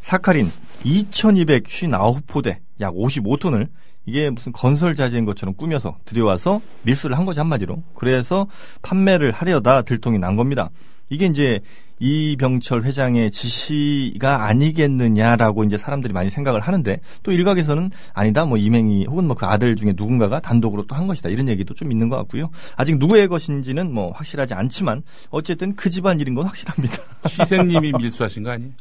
사카린 0.00 0.50
2259포대 0.84 2.58
약 2.80 2.92
55톤을 2.94 3.68
이게 4.06 4.30
무슨 4.30 4.52
건설 4.52 4.94
자재인 4.94 5.24
것처럼 5.24 5.54
꾸며서 5.54 5.98
들여와서 6.04 6.60
밀수를 6.82 7.16
한 7.16 7.24
거지 7.24 7.40
한마디로. 7.40 7.82
그래서 7.94 8.46
판매를 8.82 9.32
하려다 9.32 9.82
들통이 9.82 10.18
난 10.18 10.36
겁니다. 10.36 10.70
이게 11.10 11.26
이제 11.26 11.60
이병철 12.00 12.82
회장의 12.84 13.30
지시가 13.30 14.46
아니겠느냐라고 14.46 15.64
이제 15.64 15.78
사람들이 15.78 16.12
많이 16.12 16.28
생각을 16.28 16.60
하는데 16.60 17.00
또 17.22 17.30
일각에서는 17.32 17.90
아니다 18.12 18.44
뭐 18.44 18.58
이맹희 18.58 19.06
혹은 19.06 19.26
뭐 19.26 19.36
그 19.36 19.46
아들 19.46 19.76
중에 19.76 19.94
누군가가 19.96 20.40
단독으로 20.40 20.86
또 20.86 20.94
한 20.96 21.06
것이다 21.06 21.28
이런 21.28 21.48
얘기도 21.48 21.74
좀 21.74 21.92
있는 21.92 22.08
것 22.08 22.16
같고요. 22.16 22.50
아직 22.76 22.98
누구의 22.98 23.28
것인지는 23.28 23.92
뭐 23.92 24.10
확실하지 24.12 24.54
않지만 24.54 25.02
어쨌든 25.30 25.74
그 25.76 25.88
집안 25.90 26.20
일인 26.20 26.34
건 26.34 26.46
확실합니다. 26.46 26.96
시생님이 27.28 27.92
밀수하신 27.98 28.42
거 28.42 28.50
아니에요? 28.50 28.72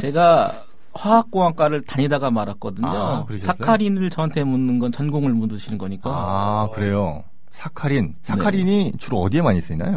제가 0.00 0.64
화학공학과를 0.96 1.82
다니다가 1.84 2.30
말았거든요. 2.30 2.88
아? 2.88 3.26
사카린을 3.38 4.10
저한테 4.10 4.44
묻는 4.44 4.78
건 4.78 4.92
전공을 4.92 5.32
묻으시는 5.32 5.78
거니까. 5.78 6.10
아 6.10 6.68
그래요. 6.72 7.24
사카린 7.50 8.16
사카린이 8.22 8.92
주로 8.98 9.20
어디에 9.20 9.40
많이 9.42 9.60
쓰이나요? 9.60 9.96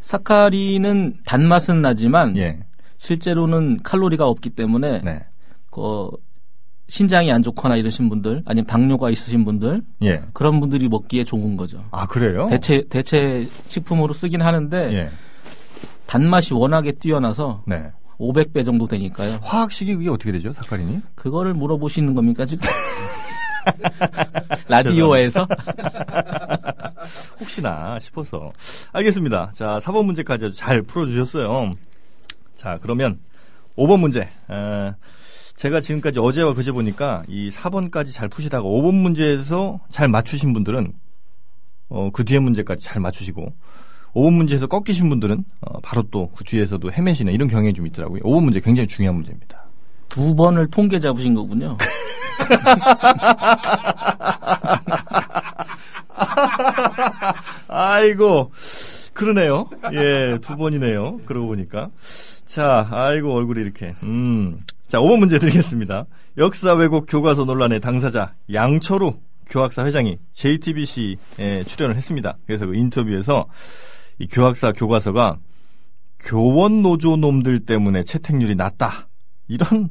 사카린은 0.00 1.18
단맛은 1.24 1.82
나지만 1.82 2.36
예. 2.36 2.60
실제로는 2.98 3.82
칼로리가 3.82 4.26
없기 4.28 4.50
때문에 4.50 5.00
네. 5.02 5.24
그 5.70 6.10
신장이 6.88 7.32
안 7.32 7.42
좋거나 7.42 7.76
이러신 7.76 8.08
분들 8.08 8.42
아니면 8.44 8.66
당뇨가 8.66 9.10
있으신 9.10 9.44
분들 9.44 9.82
예. 10.02 10.22
그런 10.32 10.60
분들이 10.60 10.88
먹기에 10.88 11.24
좋은 11.24 11.56
거죠. 11.56 11.84
아 11.90 12.06
그래요? 12.06 12.48
대체 12.50 12.84
대체 12.88 13.48
식품으로 13.68 14.12
쓰긴 14.12 14.42
하는데 14.42 14.92
예. 14.92 15.08
단맛이 16.06 16.54
워낙에 16.54 16.92
뛰어나서 16.92 17.64
네. 17.66 17.90
500배 18.18 18.64
정도 18.64 18.86
되니까요. 18.86 19.38
화학식이 19.42 19.94
그게 19.96 20.08
어떻게 20.08 20.32
되죠, 20.32 20.52
사카린이? 20.52 21.00
그거를 21.14 21.54
물어보시는 21.54 22.14
겁니까 22.14 22.46
지금? 22.46 22.68
라디오에서 24.68 25.46
혹시나 27.40 27.98
싶어서. 28.00 28.52
알겠습니다. 28.92 29.52
자, 29.54 29.78
4번 29.82 30.04
문제까지 30.06 30.46
아주 30.46 30.56
잘 30.56 30.82
풀어주셨어요. 30.82 31.70
자, 32.56 32.78
그러면 32.82 33.18
5번 33.76 34.00
문제. 34.00 34.20
에, 34.22 34.94
제가 35.56 35.80
지금까지 35.80 36.18
어제와 36.18 36.54
그제 36.54 36.72
보니까 36.72 37.22
이 37.28 37.50
4번까지 37.50 38.12
잘 38.12 38.28
푸시다가 38.28 38.64
5번 38.64 38.94
문제에서 38.94 39.80
잘 39.90 40.08
맞추신 40.08 40.52
분들은 40.52 40.92
어, 41.88 42.10
그 42.12 42.24
뒤에 42.24 42.38
문제까지 42.38 42.84
잘 42.84 43.00
맞추시고 43.00 43.52
5번 44.14 44.34
문제에서 44.34 44.66
꺾이신 44.66 45.08
분들은 45.08 45.44
어, 45.62 45.80
바로 45.80 46.02
또 46.10 46.30
그 46.36 46.44
뒤에서도 46.44 46.90
헤매시는 46.92 47.32
이런 47.32 47.48
경향이 47.48 47.72
좀 47.74 47.86
있더라고요. 47.86 48.20
5번 48.22 48.44
문제 48.44 48.60
굉장히 48.60 48.88
중요한 48.88 49.16
문제입니다. 49.16 49.62
두 50.08 50.34
번을 50.34 50.66
통계 50.68 50.98
잡으신 51.00 51.34
거군요. 51.34 51.76
아이고, 57.68 58.50
그러네요. 59.12 59.68
예, 59.92 60.38
두 60.40 60.56
번이네요. 60.56 61.20
그러고 61.26 61.48
보니까. 61.48 61.90
자, 62.46 62.88
아이고, 62.90 63.32
얼굴이 63.34 63.60
이렇게. 63.60 63.94
음. 64.02 64.60
자, 64.88 64.98
5번 64.98 65.18
문제 65.20 65.38
드리겠습니다. 65.38 66.06
역사 66.38 66.74
왜곡 66.74 67.06
교과서 67.08 67.44
논란의 67.44 67.80
당사자, 67.80 68.34
양철우 68.52 69.14
교학사 69.48 69.84
회장이 69.84 70.18
JTBC에 70.32 71.64
출연을 71.66 71.96
했습니다. 71.96 72.36
그래서 72.46 72.66
그 72.66 72.74
인터뷰에서 72.74 73.46
이 74.18 74.26
교학사 74.26 74.72
교과서가 74.72 75.38
교원 76.18 76.82
노조 76.82 77.16
놈들 77.16 77.60
때문에 77.60 78.04
채택률이 78.04 78.54
낮다. 78.54 79.08
이런 79.48 79.90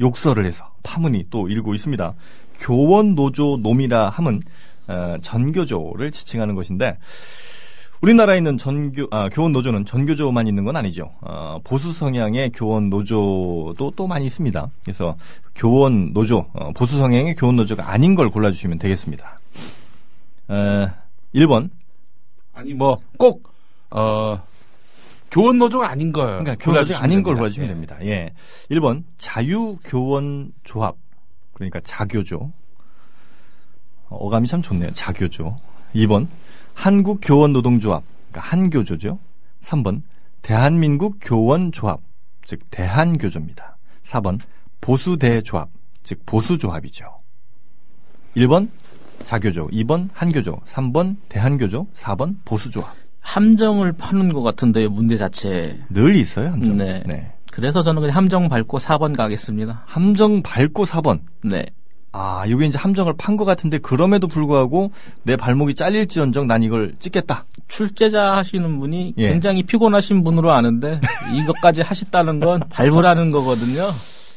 욕설을 0.00 0.46
해서 0.46 0.72
파문이 0.82 1.26
또 1.30 1.48
일고 1.48 1.74
있습니다. 1.74 2.14
교원 2.58 3.14
노조 3.14 3.58
놈이라 3.62 4.10
함은 4.10 4.42
어, 4.88 5.16
전교조를 5.22 6.10
지칭하는 6.10 6.54
것인데 6.54 6.98
우리나라에 8.00 8.38
있는 8.38 8.56
전교 8.56 9.08
아, 9.10 9.28
교원 9.28 9.52
노조는 9.52 9.84
전교조만 9.84 10.46
있는 10.46 10.64
건 10.64 10.76
아니죠. 10.76 11.12
어, 11.20 11.58
보수 11.62 11.92
성향의 11.92 12.52
교원 12.52 12.88
노조도 12.88 13.92
또 13.94 14.06
많이 14.06 14.26
있습니다. 14.26 14.70
그래서 14.82 15.16
교원 15.54 16.12
노조 16.12 16.46
어, 16.54 16.70
보수 16.74 16.98
성향의 16.98 17.34
교원 17.34 17.56
노조가 17.56 17.90
아닌 17.90 18.14
걸 18.14 18.30
골라주시면 18.30 18.78
되겠습니다. 18.78 19.38
어, 20.48 20.90
1번 21.34 21.68
아니 22.60 22.74
뭐꼭 22.74 23.52
어, 23.90 24.42
교원 25.30 25.58
노조가 25.58 25.88
아닌 25.90 26.12
걸 26.12 26.38
그러니까 26.38 26.56
교원 26.56 26.80
노조가 26.80 27.02
아닌 27.02 27.22
걸 27.22 27.34
골라주시면 27.34 27.38
골라주시면 27.38 27.68
됩니다. 27.68 27.96
예. 28.04 28.32
1번 28.70 29.04
자유 29.18 29.78
교원 29.84 30.52
조합 30.64 30.96
그러니까 31.52 31.80
자교조 31.80 32.52
어, 34.08 34.16
어감이 34.16 34.46
참 34.46 34.62
좋네요. 34.62 34.92
자교조. 34.92 35.56
2번 35.94 36.28
한국 36.74 37.20
교원 37.22 37.52
노동조합 37.52 38.02
그러니까 38.30 38.50
한교조죠. 38.50 39.18
3번 39.62 40.02
대한민국 40.42 41.16
교원 41.20 41.72
조합 41.72 42.00
즉 42.44 42.60
대한교조입니다. 42.70 43.76
4번 44.04 44.38
보수대 44.80 45.40
조합, 45.42 45.68
즉 46.02 46.24
보수조합이죠. 46.26 47.04
1번 48.36 48.70
자교조, 49.24 49.68
2번 49.68 50.08
한교조, 50.12 50.60
3번 50.66 51.16
대한교조, 51.28 51.86
4번 51.94 52.36
보수조합. 52.44 52.94
함정을 53.20 53.92
파는 53.92 54.32
것 54.32 54.42
같은데요, 54.42 54.90
문제 54.90 55.16
자체. 55.16 55.78
늘 55.90 56.16
있어요, 56.16 56.50
함정. 56.50 56.76
네. 56.76 57.32
그래서 57.52 57.82
저는 57.82 58.00
그냥 58.00 58.16
함정 58.16 58.48
밟고 58.48 58.78
4번 58.78 59.16
가겠습니다. 59.16 59.82
함정 59.86 60.42
밟고 60.42 60.86
4번. 60.86 61.20
네. 61.44 61.66
아, 62.12 62.44
이게 62.46 62.66
이제 62.66 62.76
함정을 62.76 63.14
판 63.18 63.36
것 63.36 63.44
같은데 63.44 63.78
그럼에도 63.78 64.26
불구하고 64.26 64.90
내 65.22 65.36
발목이 65.36 65.74
잘릴지언정 65.76 66.48
난 66.48 66.62
이걸 66.64 66.94
찍겠다. 66.98 67.44
출제자 67.68 68.36
하시는 68.36 68.80
분이 68.80 69.14
예. 69.18 69.28
굉장히 69.28 69.62
피곤하신 69.62 70.24
분으로 70.24 70.50
아는데 70.50 71.00
이것까지 71.34 71.82
하셨다는 71.82 72.40
건 72.40 72.62
밟으라는 72.68 73.30
거거든요. 73.30 73.90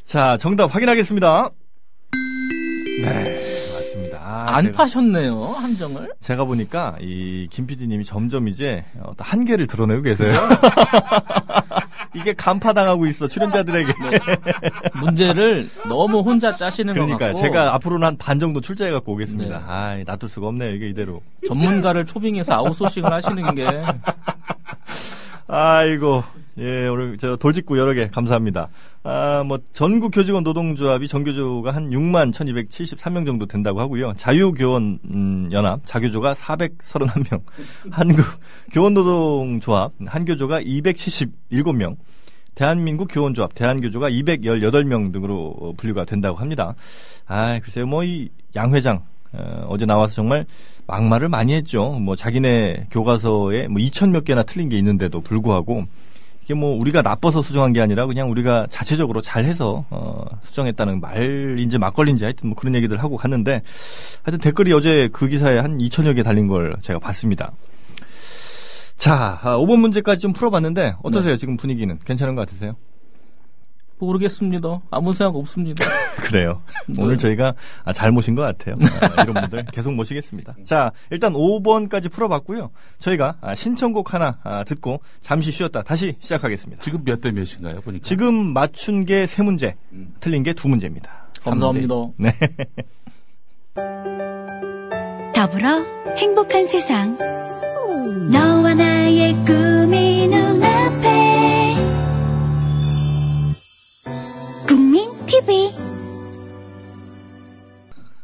자, 0.06 0.38
정답 0.40 0.76
확인하겠습니다. 0.76 1.50
네, 3.02 3.33
안 4.54 4.66
제가, 4.66 4.78
파셨네요, 4.78 5.44
함정을. 5.44 6.12
제가 6.20 6.46
보니까 6.46 6.96
이 7.02 7.48
김 7.52 7.66
PD님이 7.68 8.06
점점 8.06 8.48
이제 8.48 8.84
한계를 9.18 9.68
드러내고 9.68 10.02
계세요. 10.04 10.32
이게 12.16 12.34
간파당하고 12.34 13.08
있어 13.08 13.28
출연자들에게. 13.28 13.92
문제를 15.00 15.68
너무 15.88 16.20
혼자 16.20 16.52
짜시는 16.52 16.94
것 16.94 17.00
그러니까 17.02 17.26
같고 17.28 17.40
제가 17.42 17.74
앞으로는 17.76 18.08
한 18.08 18.18
반 18.18 18.40
정도 18.40 18.62
출제해 18.62 18.92
갖고 18.92 19.14
오겠습니다. 19.14 19.58
네. 19.58 19.64
아, 19.68 19.98
놔둘 20.06 20.30
수가 20.30 20.48
없네요. 20.48 20.76
이게 20.76 20.90
이대로. 20.90 21.22
전문가를 21.48 22.06
초빙해서 22.06 22.54
아웃소싱을 22.54 23.12
하시는 23.12 23.56
게 23.56 23.66
아이고, 25.48 26.24
예, 26.60 26.88
오늘 26.88 27.18
저 27.18 27.36
돌직구 27.36 27.80
여러 27.80 27.94
개 27.94 28.08
감사합니다. 28.10 28.68
아, 29.02 29.44
뭐 29.44 29.58
전국 29.74 30.12
교직원 30.12 30.44
노동조합이 30.44 31.08
정교조가 31.08 31.74
한 31.74 31.90
6만 31.90 32.32
1,273명 32.32 33.26
정도 33.26 33.48
된다고 33.48 33.80
하고요. 33.80 34.14
자유교원 34.18 35.00
음, 35.14 35.50
연합 35.52 35.80
자교조가 35.84 36.36
431명, 36.36 37.42
한국 37.90 38.24
교원 38.72 38.94
노동조합 38.94 39.94
한교조가 40.06 40.62
277명, 40.62 41.96
대한민국 42.54 43.08
교원조합 43.12 43.56
대한교조가 43.56 44.12
218명 44.12 45.12
등으로 45.12 45.56
어, 45.60 45.74
분류가 45.76 46.06
된다고 46.06 46.38
합니다. 46.38 46.76
아, 47.26 47.60
글쎄요, 47.60 47.88
뭐 47.88 48.04
이 48.04 48.30
양 48.56 48.76
회장 48.76 49.04
어, 49.32 49.66
어제 49.68 49.86
나와서 49.88 50.14
정말 50.14 50.46
막말을 50.86 51.30
많이 51.30 51.54
했죠. 51.56 51.90
뭐 51.94 52.16
자기네 52.16 52.88
교과서에 52.92 53.68
뭐 53.68 53.82
2천 53.82 54.12
몇 54.12 54.24
개나 54.24 54.44
틀린 54.44 54.70
게 54.70 54.78
있는데도 54.78 55.22
불구하고 55.22 55.86
이게 56.44 56.54
뭐 56.54 56.76
우리가 56.78 57.02
나빠서 57.02 57.42
수정한 57.42 57.72
게 57.72 57.82
아니라 57.82 58.06
그냥 58.06 58.30
우리가 58.30 58.68
자체적으로 58.70 59.22
잘해서 59.22 59.86
어, 59.90 60.26
수정했다는 60.44 61.00
말인지 61.00 61.78
막걸리인지 61.78 62.26
하여튼 62.26 62.50
뭐 62.50 62.56
그런 62.58 62.76
얘기들 62.76 63.02
하고 63.02 63.16
갔는데 63.16 63.62
하여튼 64.24 64.40
댓글이 64.40 64.74
어제 64.74 65.10
그 65.14 65.28
기사에 65.28 65.60
한 65.60 65.78
2천여 65.78 66.16
개 66.16 66.24
달린 66.24 66.48
걸 66.48 66.76
제가 66.82 67.00
봤습니다. 67.00 67.54
자, 68.98 69.40
아, 69.42 69.58
5번 69.58 69.80
문제까지 69.80 70.22
좀 70.22 70.34
풀어봤는데 70.34 70.96
어떠세요? 71.04 71.38
지금 71.38 71.58
분위기는 71.58 71.98
괜찮은 72.06 72.36
것 72.36 72.42
같으세요? 72.42 72.76
모르겠습니다. 74.04 74.82
아무 74.92 75.14
생각 75.14 75.36
없습니다. 75.36 75.84
그래요. 76.18 76.62
오늘 77.00 77.18
저희가 77.18 77.54
아, 77.84 77.94
잘 77.94 78.12
모신 78.12 78.36
것 78.36 78.42
같아요. 78.44 78.76
아, 79.02 79.24
이런 79.24 79.34
분들 79.34 79.66
계속 79.72 79.94
모시겠습니다. 79.96 80.56
자, 80.66 80.92
일단 81.10 81.34
5번까지 81.34 82.12
풀어봤고요. 82.12 82.72
저희가 83.00 83.36
아, 83.42 83.56
신청곡 83.56 84.14
하나 84.14 84.38
아, 84.44 84.64
듣고 84.64 85.02
잠시 85.22 85.52
쉬었다 85.52 85.82
다시 85.84 86.16
시작하겠습니다. 86.20 86.82
지금 86.82 87.04
몇 87.04 87.22
대 87.22 87.32
몇인가요, 87.32 87.82
보니까? 87.82 88.04
지금 88.08 88.54
맞춘 88.54 89.06
게 89.06 89.26
세 89.28 89.42
문제, 89.44 89.76
틀린 90.20 90.44
게 90.44 90.54
두 90.54 90.68
문제입니다. 90.68 91.28
감사합니다. 91.42 91.96
네. 92.18 92.32
더불어 95.34 95.84
행복한 96.16 96.66
세상. 96.66 97.18
너와 98.32 98.74
나의 98.76 99.34
꿈 99.46 99.63
TV. 105.44 105.72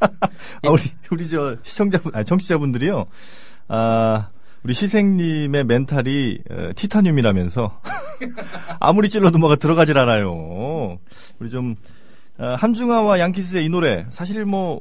아, 0.00 0.70
우리 0.70 0.82
우리 1.10 1.28
저 1.28 1.56
시청자분, 1.62 2.14
아 2.14 2.24
청취자분들이요. 2.24 3.06
아, 3.68 4.28
우리 4.62 4.74
시생님의 4.74 5.64
멘탈이 5.64 6.38
어, 6.50 6.70
티타늄이라면서 6.74 7.80
아무리 8.80 9.08
찔러도 9.10 9.38
뭐가 9.38 9.56
들어가질 9.56 9.98
않아요. 9.98 10.98
우리 11.38 11.50
좀 11.50 11.74
어, 12.38 12.54
함중아와 12.58 13.18
양키스의 13.20 13.64
이 13.64 13.68
노래 13.68 14.06
사실 14.10 14.44
뭐 14.44 14.80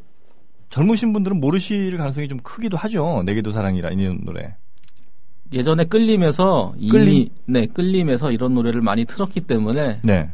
젊으신 0.70 1.14
분들은 1.14 1.40
모르실 1.40 1.98
가능성이 1.98 2.28
좀 2.28 2.40
크기도 2.40 2.78
하죠. 2.78 3.24
내게도 3.26 3.52
사랑이라 3.52 3.92
이 3.92 3.96
노래. 4.24 4.56
예전에 5.52 5.86
끌림에서 5.86 6.74
이미 6.78 6.92
끌림? 6.92 7.30
네 7.46 7.66
끌림에서 7.66 8.32
이런 8.32 8.54
노래를 8.54 8.82
많이 8.82 9.06
틀었기 9.06 9.42
때문에 9.42 10.02
네. 10.04 10.30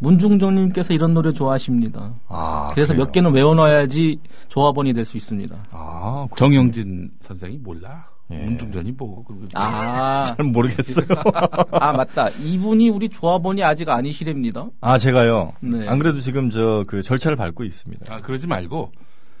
문중정님께서 0.00 0.92
이런 0.94 1.14
노래 1.14 1.32
좋아하십니다. 1.32 2.14
아, 2.28 2.68
그래서 2.72 2.92
그래요? 2.92 3.04
몇 3.06 3.12
개는 3.12 3.32
외워놔야지 3.32 4.18
조합원이 4.48 4.92
될 4.92 5.04
수 5.04 5.16
있습니다. 5.16 5.56
아, 5.70 6.26
그- 6.30 6.36
정영진 6.38 7.10
선생이 7.20 7.58
몰라. 7.58 8.08
예. 8.32 8.36
문중전이 8.44 8.92
뭐고. 8.92 9.24
그- 9.24 9.48
아, 9.54 10.22
잘 10.36 10.46
모르겠어요. 10.46 11.04
아 11.72 11.92
맞다. 11.92 12.28
이분이 12.30 12.88
우리 12.90 13.08
조합원이 13.08 13.62
아직 13.62 13.88
아니시랍니다. 13.88 14.66
아, 14.80 14.98
제가요. 14.98 15.52
네. 15.60 15.88
안 15.88 15.98
그래도 15.98 16.20
지금 16.20 16.48
저 16.50 16.84
그 16.86 17.02
절차를 17.02 17.36
밟고 17.36 17.64
있습니다. 17.64 18.14
아, 18.14 18.20
그러지 18.20 18.46
말고, 18.46 18.92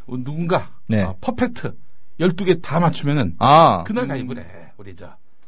어, 0.08 0.16
누군가, 0.24 0.70
네. 0.88 1.02
아, 1.02 1.14
퍼펙트, 1.20 1.72
12개 2.18 2.60
다 2.60 2.80
맞추면은, 2.80 3.36
아, 3.38 3.84
그날 3.86 4.08
가입을 4.08 4.38
해, 4.38 4.44
우리 4.76 4.94
저. 4.96 5.06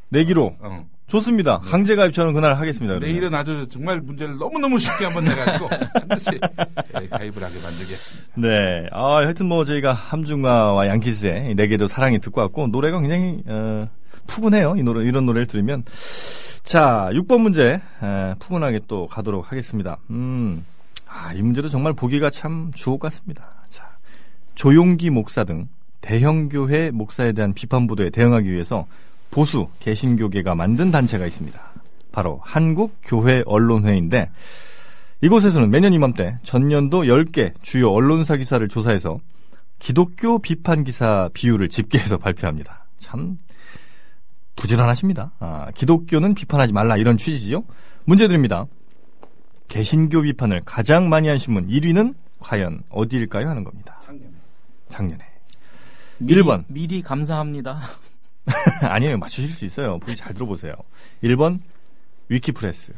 내기로 0.09 0.55
어. 0.61 0.87
좋습니다. 1.13 1.59
강제 1.59 1.95
가입 1.95 2.15
저는 2.15 2.33
그날 2.33 2.57
하겠습니다. 2.57 2.95
그러면. 2.95 3.07
내일은 3.07 3.35
아주 3.35 3.67
정말 3.69 4.01
문제를 4.01 4.39
너무너무 4.39 4.79
쉽게 4.79 5.05
한번 5.05 5.25
내가지고, 5.25 5.69
반드시 5.69 6.31
예, 6.33 7.07
가입을 7.07 7.43
하게 7.43 7.61
만들겠습니다. 7.61 8.33
네. 8.37 8.89
아, 8.93 9.17
하여튼 9.17 9.45
뭐 9.45 9.67
저희가 9.67 9.93
함중아와 9.93 10.89
양키스의 10.89 11.55
내게도 11.55 11.87
사랑이 11.87 12.19
듣고 12.19 12.41
왔고 12.41 12.69
노래가 12.69 12.99
굉장히 13.01 13.43
어, 13.47 13.89
푸근해요. 14.27 14.75
이 14.79 14.83
노래 14.83 15.05
이런 15.05 15.27
노래를 15.27 15.47
들으면 15.47 15.85
자, 16.63 17.11
6번 17.13 17.43
문제 17.43 17.81
에, 18.03 18.35
푸근하게 18.39 18.81
또 18.89 19.07
가도록 19.07 19.53
하겠습니다. 19.53 19.99
음. 20.09 20.65
아, 21.07 21.35
이 21.35 21.43
문제도 21.43 21.69
정말 21.69 21.93
보기가 21.93 22.31
참 22.31 22.71
주옥 22.75 23.01
같습니다. 23.01 23.45
자. 23.69 23.85
조용기 24.55 25.11
목사 25.11 25.45
등 25.45 25.69
대형 26.01 26.49
교회 26.49 26.91
목사에 26.91 27.33
대한 27.33 27.53
비판 27.53 27.87
보도에 27.87 28.09
대응하기 28.09 28.51
위해서 28.51 28.87
보수 29.33 29.69
개신교계가 29.81 30.55
만든 30.55 30.93
단체가 30.93 31.27
있습니다. 31.27 31.61
바로 32.13 32.41
한국교회언론회인데 32.45 34.31
이곳에서는 35.23 35.71
매년 35.71 35.93
이맘때 35.93 36.39
전년도 36.45 37.05
10개 37.05 37.55
주요 37.63 37.91
언론사 37.91 38.37
기사를 38.37 38.67
조사해서 38.69 39.19
기독교 39.79 40.39
비판 40.39 40.85
기사 40.85 41.29
비율을 41.33 41.69
집계해서 41.69 42.19
발표합니다. 42.19 42.85
참 42.99 43.39
부지런하십니다. 44.55 45.33
아, 45.41 45.71
기독교는 45.75 46.35
비판하지 46.35 46.73
말라 46.73 46.97
이런 46.97 47.17
취지죠. 47.17 47.65
문제 48.05 48.29
드립니다. 48.29 48.67
개신교 49.69 50.23
비판을 50.23 50.63
가장 50.65 51.09
많이 51.09 51.29
한 51.29 51.39
신문 51.39 51.67
1위는 51.69 52.15
과연 52.39 52.83
어디일까요? 52.91 53.49
하는 53.49 53.65
겁니다. 53.65 53.99
작년에. 54.03 54.33
작년에. 54.89 55.25
미리, 56.19 56.43
1번. 56.43 56.65
미리 56.69 57.01
감사합니다. 57.01 57.81
아니에요. 58.83 59.19
맞추실 59.19 59.51
수 59.51 59.65
있어요. 59.65 59.99
보기 59.99 60.17
잘 60.17 60.35
들어보세요. 60.35 60.75
1번 61.23 61.61
위키프레스 62.29 62.93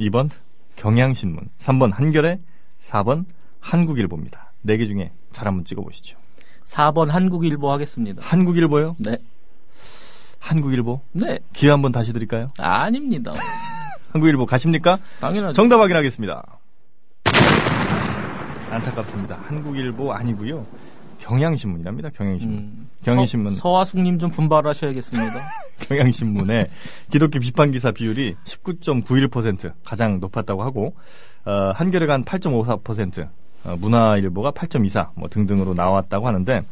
2번 0.00 0.30
경향신문 0.76 1.48
3번 1.58 1.92
한겨레 1.92 2.40
4번 2.82 3.24
한국일보입니다. 3.60 4.52
4개 4.66 4.86
중에 4.86 5.12
잘 5.32 5.46
한번 5.46 5.64
찍어보시죠. 5.64 6.18
4번 6.64 7.08
한국일보 7.08 7.70
하겠습니다. 7.70 8.22
한국일보요? 8.22 8.96
네. 8.98 9.18
한국일보? 10.40 11.00
네. 11.12 11.38
기회 11.52 11.70
한번 11.70 11.92
다시 11.92 12.12
드릴까요? 12.12 12.48
아닙니다. 12.58 13.32
한국일보 14.12 14.46
가십니까? 14.46 14.98
당연하죠. 15.20 15.52
정답 15.54 15.78
확인하겠습니다. 15.80 16.42
안타깝습니다. 18.70 19.36
한국일보 19.46 20.12
아니고요. 20.12 20.66
경향신문이랍니다. 21.20 22.10
경향신문. 22.10 22.58
음, 22.58 22.85
경향신문. 23.10 23.54
서, 23.54 23.60
서화숙님 23.60 24.18
좀 24.18 24.30
분발하셔야겠습니다. 24.30 25.50
경향신문의 25.80 26.68
기독교 27.10 27.38
비판 27.38 27.70
기사 27.70 27.92
비율이 27.92 28.34
19.91% 28.44 29.72
가장 29.84 30.20
높았다고 30.20 30.62
하고 30.62 30.94
어, 31.44 31.72
한겨레가 31.74 32.12
한 32.12 32.24
8.54%, 32.24 33.28
어, 33.64 33.76
문화일보가 33.78 34.52
8.24, 34.52 35.10
뭐 35.14 35.28
등등으로 35.28 35.74
나왔다고 35.74 36.26
하는데 36.26 36.62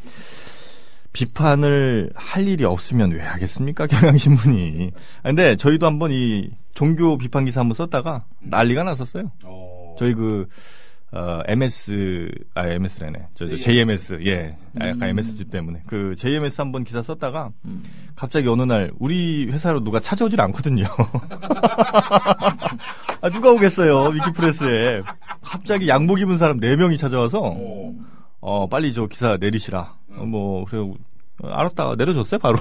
비판을 1.12 2.10
할 2.16 2.48
일이 2.48 2.64
없으면 2.64 3.12
왜 3.12 3.22
하겠습니까 3.22 3.86
경향신문이? 3.86 4.90
아, 5.22 5.28
근데 5.28 5.56
저희도 5.56 5.86
한번 5.86 6.10
이 6.12 6.50
종교 6.74 7.16
비판 7.16 7.44
기사 7.44 7.60
한번 7.60 7.76
썼다가 7.76 8.24
난리가 8.40 8.82
났었어요. 8.82 9.30
어. 9.44 9.94
저희 9.96 10.12
그 10.14 10.48
어, 11.14 11.42
MS, 11.46 12.28
아, 12.54 12.66
MS래네. 12.66 13.28
저, 13.36 13.48
저, 13.48 13.56
JMS, 13.56 14.18
예. 14.26 14.56
아, 14.80 14.88
약간 14.88 15.10
MSG 15.10 15.44
때문에. 15.44 15.82
그, 15.86 16.16
JMS 16.16 16.60
한번 16.60 16.82
기사 16.82 17.02
썼다가, 17.02 17.50
갑자기 18.16 18.48
어느 18.48 18.62
날, 18.62 18.90
우리 18.98 19.46
회사로 19.48 19.84
누가 19.84 20.00
찾아오질 20.00 20.40
않거든요. 20.40 20.86
아, 23.22 23.30
누가 23.30 23.52
오겠어요, 23.52 24.08
위키프레스에. 24.08 25.02
갑자기 25.40 25.88
양복 25.88 26.18
입은 26.18 26.36
사람 26.36 26.58
4명이 26.58 26.98
찾아와서, 26.98 27.54
어, 28.40 28.68
빨리 28.68 28.92
저 28.92 29.06
기사 29.06 29.36
내리시라. 29.36 29.94
어, 30.16 30.24
뭐, 30.24 30.64
그래, 30.64 30.80
어, 30.80 31.48
알았다. 31.48 31.94
내려줬어요, 31.96 32.40
바로. 32.40 32.58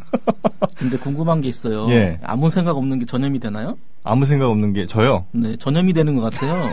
근데 0.76 0.96
궁금한 0.96 1.42
게 1.42 1.48
있어요. 1.48 1.90
예. 1.90 2.18
아무 2.22 2.48
생각 2.48 2.78
없는 2.78 3.00
게 3.00 3.04
전염이 3.04 3.38
되나요? 3.38 3.76
아무 4.02 4.24
생각 4.24 4.48
없는 4.48 4.72
게, 4.72 4.86
저요. 4.86 5.26
네, 5.32 5.56
전염이 5.56 5.92
되는 5.92 6.16
것 6.16 6.22
같아요. 6.22 6.72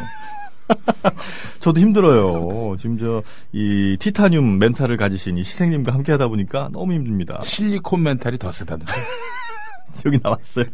저도 1.60 1.80
힘들어요. 1.80 2.76
지금 2.78 2.98
저, 2.98 3.22
이, 3.52 3.98
티타늄 4.00 4.60
멘탈을 4.60 4.98
가지신 4.98 5.38
이 5.38 5.44
시생님과 5.44 5.94
함께 5.94 6.12
하다 6.14 6.28
보니까 6.30 6.70
너무 6.72 6.94
힘듭니다. 6.94 7.40
실리콘 7.44 8.02
멘탈이 8.04 8.38
더 8.38 8.52
세다던데. 8.52 8.94
여기 10.06 10.20
나왔어요. 10.24 10.66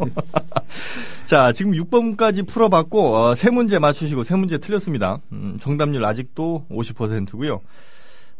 자, 1.25 1.51
지금 1.53 1.71
6번까지 1.71 2.47
풀어봤고, 2.47 3.15
어, 3.15 3.35
세 3.35 3.49
문제 3.49 3.79
맞추시고 3.79 4.23
세 4.23 4.35
문제 4.35 4.57
틀렸습니다. 4.57 5.19
음, 5.31 5.57
정답률 5.59 6.05
아직도 6.05 6.65
50%고요. 6.69 7.61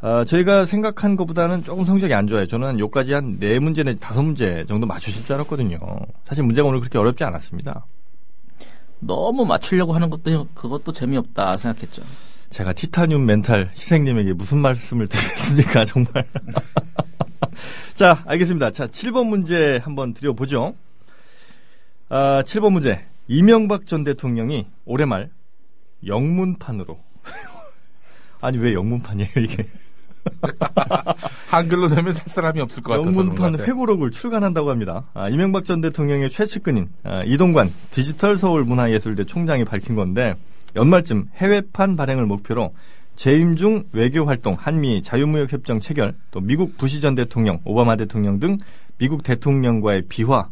어, 0.02 0.24
저희가 0.26 0.66
생각한 0.66 1.16
것보다는 1.16 1.64
조금 1.64 1.86
성적이 1.86 2.14
안 2.14 2.28
좋아요. 2.28 2.46
저는 2.46 2.80
요까지 2.80 3.14
한 3.14 3.40
네 3.40 3.58
문제 3.60 3.82
내지 3.82 4.00
다섯 4.00 4.22
문제 4.22 4.64
정도 4.68 4.86
맞추실 4.86 5.24
줄 5.26 5.34
알았거든요. 5.36 5.80
사실 6.26 6.44
문제가 6.44 6.68
오늘 6.68 6.80
그렇게 6.82 6.98
어렵지 7.00 7.24
않았습니다. 7.24 7.86
너무 9.00 9.46
맞추려고 9.46 9.94
하는 9.94 10.10
것도 10.10 10.48
그것도 10.54 10.92
재미없다 10.94 11.54
생각했죠. 11.54 12.04
제가 12.50 12.74
티타늄 12.74 13.26
멘탈 13.26 13.72
희생님에게 13.76 14.34
무슨 14.34 14.60
말씀을 14.60 15.08
드리겠습니까, 15.08 15.84
정말. 15.86 16.26
자, 17.94 18.24
알겠습니다. 18.26 18.72
자, 18.72 18.88
7번 18.88 19.28
문제 19.28 19.80
한번 19.84 20.14
드려보죠. 20.14 20.76
아, 22.10 22.44
7번 22.46 22.72
문제. 22.72 23.06
이명박 23.28 23.88
전 23.88 24.04
대통령이 24.04 24.68
올해 24.86 25.06
말 25.06 25.30
영문판으로. 26.06 27.00
아니, 28.42 28.58
왜 28.58 28.74
영문판이에요, 28.74 29.32
이게? 29.38 29.68
한글로 31.50 31.90
내면 31.90 32.14
살 32.14 32.28
사람이 32.28 32.60
없을 32.62 32.84
것 32.84 32.94
같아서. 32.94 33.20
영문판. 33.20 33.60
회고록을 33.60 34.12
출간한다고 34.12 34.70
합니다. 34.70 35.06
아, 35.14 35.30
이명박 35.30 35.66
전 35.66 35.82
대통령의 35.82 36.30
최측근인 36.30 36.90
아, 37.04 37.24
이동관 37.26 37.70
디지털 37.92 38.36
서울 38.36 38.64
문화예술대 38.64 39.26
총장이 39.26 39.66
밝힌 39.66 39.96
건데 39.96 40.36
연말쯤 40.76 41.30
해외판 41.36 41.96
발행을 41.96 42.26
목표로 42.26 42.74
재임 43.16 43.56
중 43.56 43.86
외교 43.94 44.26
활동, 44.26 44.58
한미 44.60 45.02
자유무역 45.02 45.54
협정 45.54 45.80
체결, 45.80 46.16
또 46.32 46.42
미국 46.42 46.78
부시 46.78 47.00
전 47.00 47.16
대통령, 47.16 47.62
오바마 47.64 47.96
대통령 47.96 48.40
등 48.40 48.58
미국 48.98 49.24
대통령과의 49.24 50.04
비화 50.10 50.50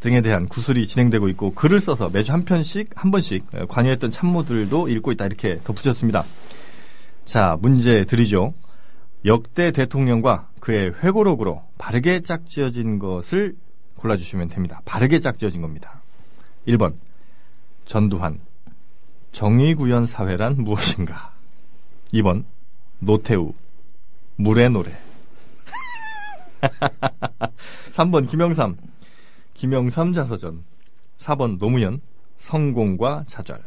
등에 0.00 0.20
대한 0.20 0.46
구술이 0.46 0.86
진행되고 0.86 1.28
있고 1.30 1.54
글을 1.54 1.80
써서 1.80 2.08
매주 2.12 2.32
한 2.32 2.44
편씩 2.44 2.90
한 2.94 3.10
번씩 3.10 3.44
어, 3.54 3.66
관여했던 3.66 4.10
참모들도 4.10 4.88
읽고 4.88 5.10
있다 5.12 5.26
이렇게 5.26 5.58
덧붙였습니다. 5.64 6.24
자 7.24 7.56
문제 7.60 8.04
드리죠. 8.04 8.54
역대 9.24 9.72
대통령과 9.72 10.48
그의 10.60 10.92
회고록으로 11.02 11.62
바르게 11.78 12.20
짝지어진 12.20 12.98
것을 12.98 13.56
골라주시면 13.96 14.48
됩니다. 14.48 14.80
바르게 14.84 15.20
짝지어진 15.20 15.62
겁니다. 15.62 16.02
1번 16.68 16.94
전두환 17.86 18.40
정의구현 19.32 20.06
사회란 20.06 20.56
무엇인가 20.62 21.32
2번 22.12 22.44
노태우 22.98 23.52
물의 24.36 24.70
노래 24.70 24.90
3번 27.94 28.28
김영삼 28.28 28.76
김영삼 29.54 30.12
자서전 30.12 30.64
4번 31.18 31.58
노무현 31.58 32.00
성공과 32.36 33.24
좌절 33.28 33.62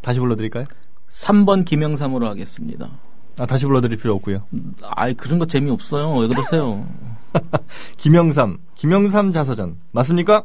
다시 0.00 0.18
불러드릴까요? 0.18 0.64
3번 1.08 1.64
김영삼으로 1.64 2.26
하겠습니다. 2.28 2.90
아, 3.38 3.46
다시 3.46 3.64
불러드릴 3.64 3.96
필요 3.98 4.14
없고요. 4.14 4.42
아이 4.82 5.14
그런 5.14 5.38
거 5.38 5.46
재미없어요. 5.46 6.12
왜 6.16 6.28
그러세요? 6.28 6.86
김영삼, 7.96 8.58
김영삼 8.74 9.32
자서전 9.32 9.78
맞습니까? 9.92 10.44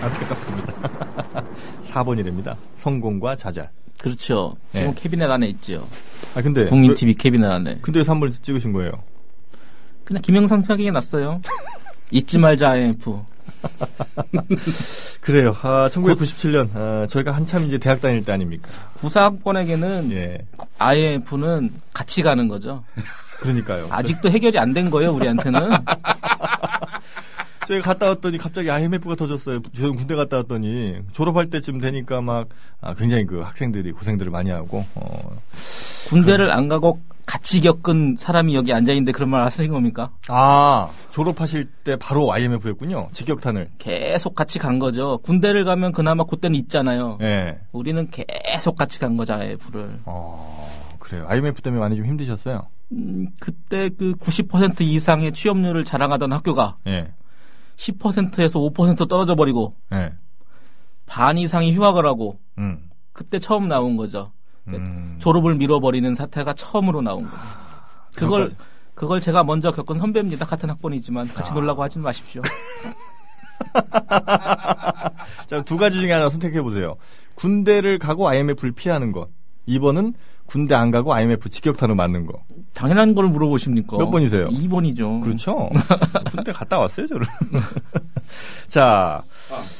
안타깝습니다. 0.00 0.72
4번이랍니다. 1.90 2.56
성공과 2.76 3.34
좌절. 3.36 3.70
그렇죠. 3.98 4.56
지금 4.72 4.88
네. 4.88 4.94
캐비넷 4.96 5.30
안에 5.30 5.46
있죠. 5.48 5.86
아 6.36 6.42
근데 6.42 6.66
국민 6.66 6.90
왜- 6.90 6.94
TV 6.94 7.14
캐비넷 7.14 7.50
안에. 7.50 7.78
근데 7.80 8.00
왜 8.00 8.04
3번을 8.04 8.30
찍으신 8.42 8.72
거예요? 8.72 8.92
그냥 10.04 10.20
김영삼 10.22 10.60
생각이 10.60 10.90
났어요. 10.90 11.40
잊지 12.10 12.38
말자 12.38 12.70
IMF. 12.70 13.18
그래요. 15.20 15.54
아, 15.62 15.88
1997년 15.90 16.68
아, 16.74 17.06
저희가 17.08 17.32
한참 17.32 17.64
이제 17.66 17.78
대학 17.78 18.00
다닐 18.00 18.24
때 18.24 18.32
아닙니까? 18.32 18.68
구사학번에게는 18.94 20.12
예. 20.12 20.38
IMF는 20.78 21.70
같이 21.92 22.22
가는 22.22 22.48
거죠. 22.48 22.84
그러니까요. 23.40 23.88
아직도 23.90 24.30
해결이 24.30 24.58
안 24.58 24.72
된 24.74 24.90
거예요, 24.90 25.12
우리한테는. 25.12 25.60
저희가 27.66 27.82
갔다 27.92 28.06
왔더니 28.08 28.36
갑자기 28.36 28.70
IMF가 28.70 29.14
터졌어요. 29.14 29.60
저 29.74 29.90
군대 29.92 30.14
갔다 30.14 30.36
왔더니 30.38 30.96
졸업할 31.14 31.48
때쯤 31.48 31.80
되니까 31.80 32.20
막 32.20 32.48
아, 32.82 32.92
굉장히 32.94 33.24
그 33.24 33.40
학생들이 33.40 33.92
고생들을 33.92 34.30
많이 34.30 34.50
하고 34.50 34.84
어, 34.94 35.36
군대를 36.08 36.50
안 36.50 36.68
가고 36.68 37.00
같이 37.26 37.60
겪은 37.60 38.16
사람이 38.18 38.54
여기 38.54 38.72
앉아 38.72 38.92
있는데 38.92 39.12
그런 39.12 39.30
말 39.30 39.44
하시는 39.44 39.68
겁니까? 39.70 40.10
아 40.28 40.90
졸업하실 41.10 41.70
때 41.84 41.96
바로 41.96 42.32
IMF였군요. 42.32 43.08
직격탄을. 43.12 43.70
계속 43.78 44.34
같이 44.34 44.58
간 44.58 44.78
거죠. 44.78 45.18
군대를 45.22 45.64
가면 45.64 45.92
그나마 45.92 46.24
그때는 46.24 46.56
있잖아요. 46.60 47.18
예. 47.22 47.60
우리는 47.72 48.08
계속 48.10 48.76
같이 48.76 48.98
간 48.98 49.16
거죠, 49.16 49.34
IMF를. 49.34 50.00
어 50.04 50.96
그래요. 50.98 51.26
IMF 51.28 51.62
때문에 51.62 51.80
많이 51.80 51.96
좀 51.96 52.06
힘드셨어요. 52.06 52.68
음, 52.92 53.28
그때 53.40 53.88
그 53.88 54.12
90% 54.14 54.82
이상의 54.82 55.32
취업률을 55.32 55.84
자랑하던 55.84 56.32
학교가 56.32 56.76
예. 56.86 57.12
10%에서 57.76 58.60
5% 58.60 59.08
떨어져 59.08 59.34
버리고 59.34 59.74
예. 59.92 60.12
반 61.06 61.38
이상이 61.38 61.74
휴학을 61.74 62.06
하고 62.06 62.38
음. 62.58 62.88
그때 63.12 63.38
처음 63.38 63.68
나온 63.68 63.96
거죠. 63.96 64.32
음. 64.68 65.16
졸업을 65.18 65.54
미뤄버리는 65.56 66.14
사태가 66.14 66.54
처음으로 66.54 67.02
나온 67.02 67.24
거예요. 67.24 67.38
그걸 68.16 68.48
그것까지. 68.48 68.74
그걸 68.94 69.20
제가 69.20 69.44
먼저 69.44 69.72
겪은 69.72 69.98
선배입니다. 69.98 70.46
같은 70.46 70.70
학번이지만 70.70 71.28
같이 71.28 71.52
놀라고 71.52 71.82
하지 71.82 71.98
마십시오. 71.98 72.42
자, 75.46 75.62
두 75.62 75.76
가지 75.76 75.98
중에 75.98 76.12
하나 76.12 76.30
선택해 76.30 76.62
보세요. 76.62 76.96
군대를 77.34 77.98
가고 77.98 78.28
IMF를 78.28 78.72
피하는 78.72 79.12
것. 79.12 79.28
2번은 79.68 80.14
군대 80.46 80.74
안 80.74 80.90
가고 80.90 81.14
IMF 81.14 81.48
직격탄을 81.48 81.94
맞는 81.94 82.26
거. 82.26 82.42
당연한 82.74 83.14
걸 83.14 83.28
물어보십니까? 83.28 83.96
몇 83.96 84.10
번이세요? 84.10 84.48
2번이죠. 84.48 85.22
그렇죠? 85.22 85.70
군대 86.30 86.52
갔다 86.52 86.78
왔어요, 86.78 87.06
저를. 87.06 87.26
자, 88.68 89.22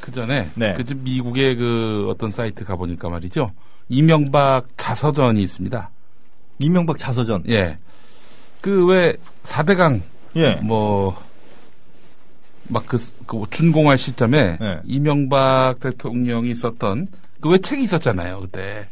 그 0.01 0.11
전에 0.11 0.51
네. 0.55 0.73
그 0.75 0.85
지금 0.85 1.05
미국의 1.05 1.57
그 1.57 2.07
어떤 2.09 2.31
사이트 2.31 2.65
가보니까 2.65 3.11
말이죠. 3.11 3.51
이명박 3.89 4.67
자서전이 4.77 5.43
있습니다. 5.43 5.91
이명박 6.61 6.99
자서전. 6.99 7.45
예. 7.49 7.77
그 8.61 8.87
왜 8.87 9.17
4대강 9.45 10.01
예. 10.37 10.55
뭐, 10.63 11.17
막 12.69 12.87
그, 12.87 12.99
그 13.27 13.43
준공할 13.51 13.99
시점에 13.99 14.57
네. 14.59 14.81
이명박 14.85 15.81
대통령이 15.81 16.55
썼던 16.55 17.09
그 17.41 17.51
왜 17.51 17.59
책이 17.59 17.83
있었잖아요, 17.83 18.41
그때. 18.41 18.89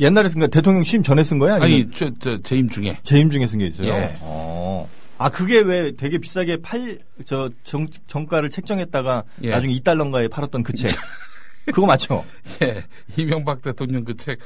옛날에 0.00 0.28
쓴 0.30 0.40
거, 0.40 0.46
대통령 0.46 0.82
취임 0.82 1.02
전에 1.02 1.22
쓴 1.24 1.38
거야? 1.38 1.56
아니, 1.56 1.90
저, 1.90 2.10
저, 2.20 2.40
재임 2.42 2.68
중에. 2.70 2.98
재임 3.02 3.30
중에 3.30 3.46
쓴 3.46 3.58
게 3.58 3.66
있어요? 3.66 3.88
예. 3.88 4.16
어. 4.20 4.88
아, 5.18 5.28
그게 5.30 5.60
왜 5.60 5.92
되게 5.96 6.18
비싸게 6.18 6.58
팔, 6.62 6.98
저, 7.26 7.50
정, 7.64 7.86
정가를 8.06 8.48
책정했다가 8.50 9.24
예. 9.44 9.50
나중에 9.50 9.74
2달러인가에 9.78 10.30
팔았던 10.30 10.62
그 10.62 10.72
책. 10.74 10.90
그거 11.66 11.86
맞죠? 11.86 12.24
예. 12.62 12.84
이명박 13.16 13.60
대통령 13.62 14.04
그 14.04 14.16
책, 14.16 14.38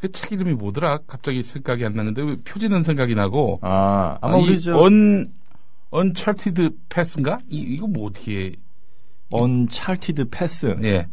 그 0.00 0.10
책 0.10 0.32
이름이 0.32 0.54
뭐더라? 0.54 0.98
갑자기 1.06 1.42
생각이 1.42 1.84
안 1.84 1.92
나는데, 1.92 2.22
왜 2.22 2.36
표지는 2.44 2.82
생각이 2.82 3.14
나고. 3.14 3.58
아, 3.62 4.18
아마 4.20 4.36
이 4.38 4.42
우리 4.42 4.60
저, 4.60 4.76
언, 4.78 5.32
Uncharted 5.90 6.70
Path인가? 6.88 7.38
이, 7.48 7.58
이거 7.58 7.86
뭐 7.86 8.06
어떻게, 8.06 8.52
Uncharted 9.30 10.30
Path. 10.30 10.76
예. 10.82 11.06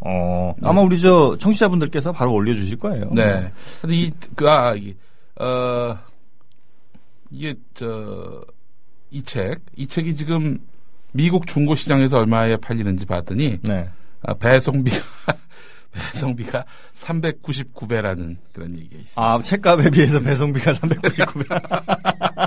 어, 0.00 0.54
아마 0.62 0.80
우리 0.82 1.00
저 1.00 1.36
청취자분들께서 1.38 2.10
바로 2.12 2.32
올려주실 2.34 2.78
거예요. 2.78 3.10
네. 3.12 3.52
근데 3.80 3.94
이, 3.96 4.10
그, 4.34 4.48
아, 4.48 4.74
이, 4.74 4.94
어, 5.40 5.96
이게, 7.30 7.54
저, 7.74 8.40
이 9.10 9.22
책, 9.22 9.60
이 9.76 9.86
책이 9.86 10.16
지금 10.16 10.58
미국 11.12 11.46
중고 11.46 11.74
시장에서 11.76 12.18
얼마에 12.18 12.56
팔리는지 12.56 13.06
봤더니, 13.06 13.58
네. 13.62 13.88
아, 14.22 14.34
배송비가 14.34 15.04
배송비가 15.92 16.64
399배라는 16.94 18.36
그런 18.52 18.74
얘기가 18.78 18.96
있습니다. 19.00 19.22
아, 19.22 19.40
책값에 19.42 19.90
비해서 19.90 20.20
배송비가 20.20 20.72
399배. 20.74 21.46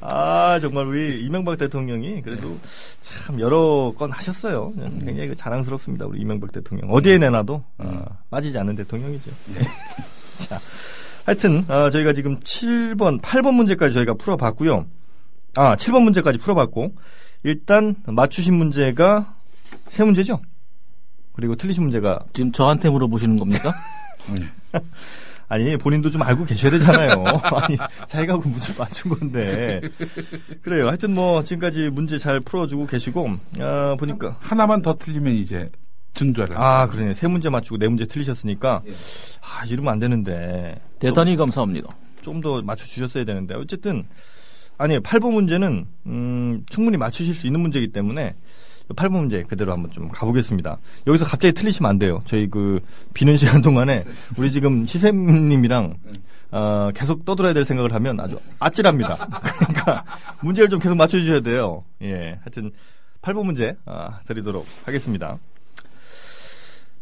아, 0.00 0.58
정말 0.60 0.86
우리 0.86 1.20
이명박 1.20 1.56
대통령이 1.58 2.22
그래도 2.22 2.58
참 3.00 3.40
여러 3.40 3.92
건 3.96 4.10
하셨어요. 4.10 4.72
굉장히 4.76 5.28
그 5.28 5.36
자랑스럽습니다. 5.36 6.06
우리 6.06 6.20
이명박 6.20 6.52
대통령. 6.52 6.92
어디에 6.92 7.18
내놔도 7.18 7.64
어, 7.78 8.04
빠지지 8.30 8.58
않는 8.58 8.76
대통령이죠. 8.76 9.30
자, 10.36 10.58
하여튼 11.24 11.64
어, 11.68 11.88
저희가 11.90 12.12
지금 12.12 12.40
7번, 12.40 13.20
8번 13.20 13.54
문제까지 13.54 13.94
저희가 13.94 14.14
풀어봤고요. 14.14 14.86
아, 15.54 15.76
7번 15.76 16.02
문제까지 16.02 16.38
풀어봤고 16.38 16.94
일단 17.44 17.96
맞추신 18.06 18.54
문제가 18.54 19.34
세 19.92 20.04
문제죠. 20.04 20.40
그리고 21.34 21.54
틀리신 21.54 21.82
문제가 21.82 22.18
지금 22.32 22.50
저한테 22.50 22.88
물어보시는 22.88 23.38
겁니까? 23.38 23.74
아니 25.48 25.76
본인도 25.76 26.08
좀 26.10 26.22
알고 26.22 26.46
계셔야 26.46 26.70
되잖아요. 26.70 27.10
아니 27.60 27.76
자기가 28.06 28.38
그 28.38 28.48
문제 28.48 28.72
맞춘 28.72 29.10
건데 29.12 29.82
그래요. 30.62 30.88
하여튼 30.88 31.12
뭐 31.14 31.42
지금까지 31.42 31.90
문제 31.90 32.16
잘 32.16 32.40
풀어주고 32.40 32.86
계시고 32.86 33.36
아, 33.60 33.94
보니까 33.98 34.38
하나만 34.40 34.80
더 34.80 34.94
틀리면 34.96 35.34
이제 35.34 35.70
증조를 36.14 36.56
아 36.56 36.86
그러네 36.88 37.12
세 37.12 37.28
문제 37.28 37.50
맞추고 37.50 37.76
네 37.76 37.86
문제 37.86 38.06
틀리셨으니까 38.06 38.80
아 39.42 39.64
이러면 39.66 39.92
안 39.92 39.98
되는데 39.98 40.80
대단히 41.00 41.36
감사합니다. 41.36 41.90
좀 42.22 42.40
더 42.40 42.62
맞춰 42.62 42.86
주셨어야 42.86 43.24
되는데 43.26 43.54
어쨌든 43.56 44.06
아니 44.78 44.98
8번 45.00 45.34
문제는 45.34 45.86
음, 46.06 46.64
충분히 46.70 46.96
맞추실 46.96 47.34
수 47.34 47.46
있는 47.46 47.60
문제이기 47.60 47.92
때문에 47.92 48.34
8번 48.88 49.12
문제 49.12 49.42
그대로 49.42 49.72
한번 49.72 49.90
좀 49.90 50.08
가보겠습니다. 50.08 50.78
여기서 51.06 51.24
갑자기 51.24 51.52
틀리시면 51.54 51.88
안 51.88 51.98
돼요. 51.98 52.22
저희 52.26 52.48
그 52.48 52.80
비는 53.14 53.36
시간 53.36 53.62
동안에 53.62 54.04
우리 54.36 54.50
지금 54.50 54.84
시샘님이랑 54.86 55.96
어, 56.52 56.90
계속 56.94 57.24
떠들어야 57.24 57.54
될 57.54 57.64
생각을 57.64 57.94
하면 57.94 58.20
아주 58.20 58.38
아찔합니다. 58.58 59.16
그러니까 59.58 60.04
문제를 60.42 60.68
좀 60.68 60.78
계속 60.80 60.96
맞춰주셔야 60.96 61.40
돼요. 61.40 61.84
예, 62.02 62.38
하여튼 62.42 62.70
8번 63.22 63.44
문제 63.46 63.76
아, 63.86 64.20
드리도록 64.26 64.66
하겠습니다. 64.84 65.38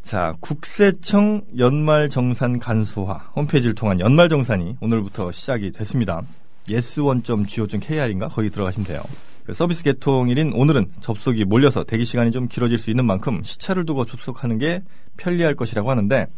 자, 0.03 0.33
국세청 0.40 1.43
연말정산 1.59 2.59
간소화 2.59 3.14
홈페이지를 3.37 3.75
통한 3.75 4.01
연말정산이 4.01 4.77
오늘부터 4.81 5.33
시작이 5.33 5.73
됐습니다. 5.73 6.23
yes1.go.kr인가 6.69 8.29
거기 8.29 8.51
들어가시면 8.51 8.87
돼요. 8.87 9.03
그 9.51 9.55
서비스 9.55 9.83
개통일인 9.83 10.53
오늘은 10.53 10.93
접속이 11.01 11.45
몰려서 11.45 11.83
대기 11.83 12.05
시간이 12.05 12.31
좀 12.31 12.47
길어질 12.47 12.79
수 12.79 12.89
있는 12.89 13.05
만큼 13.05 13.43
시차를 13.43 13.85
두고 13.85 14.05
접속하는 14.05 14.59
게 14.59 14.81
편리할 15.17 15.57
것이라고 15.57 15.91
하는데 15.91 16.29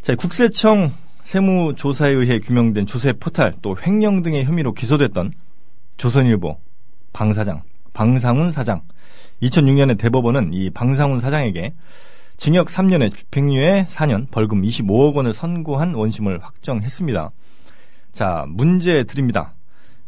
자, 0.00 0.14
국세청 0.14 0.90
세무조사에 1.24 2.12
의해 2.12 2.40
규명된 2.40 2.86
조세 2.86 3.12
포탈 3.12 3.52
또 3.60 3.76
횡령 3.76 4.22
등의 4.22 4.46
혐의로 4.46 4.72
기소됐던 4.72 5.32
조선일보 5.98 6.56
방사장 7.12 7.62
방상훈 7.92 8.50
사장 8.50 8.80
2006년에 9.42 9.98
대법원은 9.98 10.54
이 10.54 10.70
방상훈 10.70 11.20
사장에게 11.20 11.74
징역 12.38 12.68
3년에 12.68 13.14
집행유예 13.14 13.88
4년 13.90 14.30
벌금 14.30 14.62
25억 14.62 15.16
원을 15.16 15.34
선고한 15.34 15.92
원심을 15.92 16.42
확정했습니다. 16.42 17.30
자, 18.12 18.46
문제 18.48 19.04
드립니다. 19.04 19.52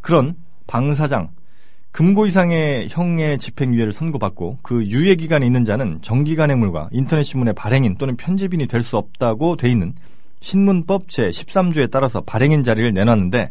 그런 0.01 0.37
방 0.66 0.94
사장 0.94 1.37
금고 1.92 2.27
이상의 2.27 2.88
형의 2.90 3.38
집행유예를 3.38 3.92
선고받고 3.92 4.59
그 4.62 4.85
유예 4.87 5.16
기간에 5.16 5.46
있는 5.46 5.64
자는 5.64 6.01
정기간행물과 6.03 6.90
인터넷 6.92 7.22
신문의 7.24 7.55
발행인 7.55 7.96
또는 7.96 8.16
편집인이 8.16 8.66
될 8.66 8.83
수 8.83 8.96
없다고 8.96 9.57
돼 9.57 9.70
있는 9.70 9.94
신문법 10.40 11.09
제 11.09 11.29
13조에 11.29 11.90
따라서 11.90 12.20
발행인 12.20 12.62
자리를 12.62 12.92
내놨는데 12.94 13.51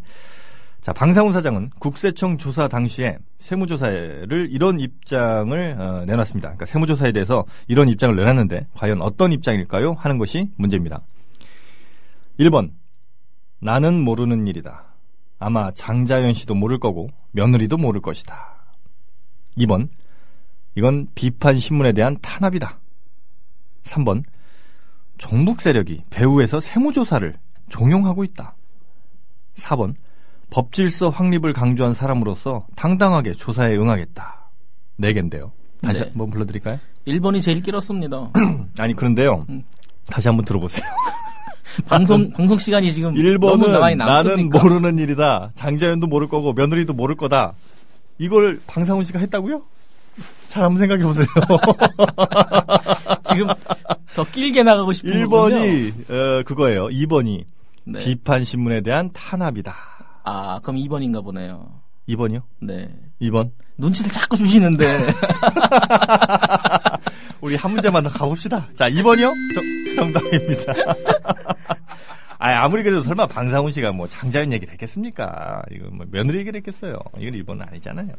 자, 0.82 0.94
방상훈 0.94 1.34
사장은 1.34 1.72
국세청 1.80 2.38
조사 2.38 2.70
당시에 2.70 3.18
세무조사를 3.40 4.48
이런 4.52 4.80
입장을 4.80 5.76
어, 5.78 6.06
내놨습니다. 6.06 6.48
그러니까 6.48 6.66
세무조사에 6.66 7.12
대해서 7.12 7.44
이런 7.68 7.90
입장을 7.90 8.16
내놨는데 8.16 8.68
과연 8.74 9.02
어떤 9.02 9.34
입장일까요? 9.34 9.96
하는 10.00 10.18
것이 10.18 10.50
문제입니다. 10.56 11.02
1번 12.40 12.72
나는 13.60 14.00
모르는 14.00 14.48
일이다. 14.48 14.86
아마 15.40 15.72
장자연 15.72 16.34
씨도 16.34 16.56
모를 16.56 16.80
거고 16.80 17.10
며느리도 17.32 17.78
모를 17.78 18.02
것이다. 18.02 18.56
2번 19.58 19.90
이건 20.76 21.08
비판 21.16 21.60
신문에 21.60 21.94
대한 21.94 22.18
탄압이다. 22.22 22.80
3번 23.84 24.24
종북 25.18 25.62
세력이 25.62 26.04
배후에서 26.10 26.60
세무조사를 26.60 27.38
종용하고 27.70 28.24
있다. 28.24 28.56
4번 29.56 29.96
법질서 30.50 31.10
확립을 31.10 31.54
강조한 31.54 31.94
사람으로서 31.94 32.68
당당하게 32.76 33.34
조사에 33.34 33.76
응하겠다. 33.76 34.50
네 34.98 35.14
개인데요. 35.14 35.52
다시 35.82 36.02
네. 36.02 36.08
한번 36.10 36.30
불러드릴까요? 36.30 36.80
1번이 37.08 37.42
제일 37.42 37.62
길었습니다. 37.62 38.32
아니 38.80 38.94
그런데요. 38.94 39.46
음. 39.50 39.64
다시 40.06 40.28
한번 40.28 40.46
들어보세요. 40.46 40.84
방송 41.86 42.32
방송 42.32 42.58
시간이 42.58 42.94
지금 42.94 43.14
너무 43.14 43.38
1번은 43.66 43.80
많이 43.80 43.96
나는? 43.96 44.50
모르는 44.50 44.98
일이다. 44.98 45.52
장자연도 45.56 46.08
모를 46.08 46.28
거고 46.28 46.54
며느리도 46.54 46.94
모를 46.94 47.16
거다. 47.16 47.54
이걸 48.18 48.60
방상훈 48.68 49.06
씨가 49.06 49.20
했다고요? 49.20 49.62
잘 50.50 50.64
한번 50.64 50.80
생각해 50.80 51.04
보세요. 51.04 51.28
지금 53.30 53.48
더 54.16 54.24
길게 54.32 54.64
나가고 54.64 54.94
싶은 54.94 55.12
1번이 55.12 56.10
어, 56.10 56.44
그거예요. 56.44 56.88
2번이 56.88 57.44
네. 57.84 58.00
비판 58.04 58.44
신문에 58.44 58.82
대한 58.82 59.12
탄압이다. 59.14 59.76
아 60.24 60.60
그럼 60.64 60.78
2번인가 60.78 61.24
보네요. 61.24 61.70
2번이요? 62.10 62.42
네. 62.62 62.90
2번. 63.22 63.52
눈치를 63.78 64.12
자꾸 64.12 64.36
주시는데 64.36 64.88
우리 67.48 67.56
한 67.56 67.72
문제만 67.72 68.04
더 68.04 68.10
가봅시다. 68.10 68.68
자, 68.74 68.90
2번이요? 68.90 69.34
정답입니다. 69.96 70.74
아, 72.40 72.64
아무리 72.64 72.84
그래도 72.84 73.02
설마 73.02 73.28
방상훈 73.28 73.72
씨가 73.72 73.94
뭐 73.94 74.06
장자연 74.06 74.52
얘기를 74.52 74.74
했겠습니까? 74.74 75.62
이거 75.72 75.88
뭐 75.90 76.06
며느리 76.12 76.40
얘기를 76.40 76.58
했겠어요. 76.58 77.00
이건 77.18 77.34
1번은 77.34 77.68
아니잖아요. 77.70 78.10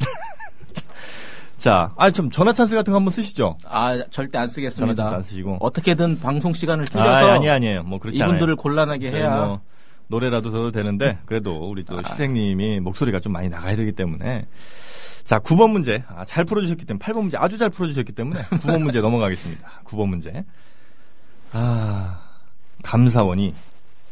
자, 1.56 1.92
아, 1.96 2.10
좀 2.10 2.30
전화 2.30 2.52
찬스 2.52 2.74
같은 2.74 2.92
거 2.92 2.98
한번 2.98 3.10
쓰시죠. 3.10 3.56
아 3.64 3.98
절대 4.10 4.36
안 4.38 4.46
전화 4.46 4.46
찬스 4.46 4.54
쓰겠습니다. 4.54 5.08
안 5.08 5.22
쓰시고. 5.22 5.56
어떻게든 5.60 6.20
방송 6.20 6.52
시간을 6.52 6.84
줄여서 6.84 7.08
아, 7.08 7.32
아니, 7.32 7.48
아니에요. 7.48 7.84
뭐 7.84 7.98
그렇지. 7.98 8.18
이분들을 8.18 8.54
곤란하게 8.54 9.10
저희 9.10 9.20
해야 9.22 9.46
뭐 9.46 9.60
노래라도 10.08 10.50
들어도 10.50 10.70
되는데 10.72 11.18
그래도 11.26 11.70
우리 11.70 11.84
또 11.84 12.02
시생님이 12.02 12.80
목소리가 12.80 13.20
좀 13.20 13.32
많이 13.32 13.48
나가야 13.48 13.76
되기 13.76 13.92
때문에. 13.92 14.46
자 15.24 15.38
9번 15.38 15.70
문제. 15.70 16.02
아, 16.08 16.24
잘 16.24 16.44
풀어주셨기 16.44 16.86
때문에 16.86 17.04
8번 17.04 17.20
문제 17.22 17.36
아주 17.36 17.58
잘 17.58 17.68
풀어주셨기 17.70 18.12
때문에 18.12 18.40
9번 18.42 18.82
문제 18.82 19.00
넘어가겠습니다. 19.00 19.68
9번 19.84 20.08
문제. 20.08 20.44
아 21.52 22.20
감사원이 22.82 23.54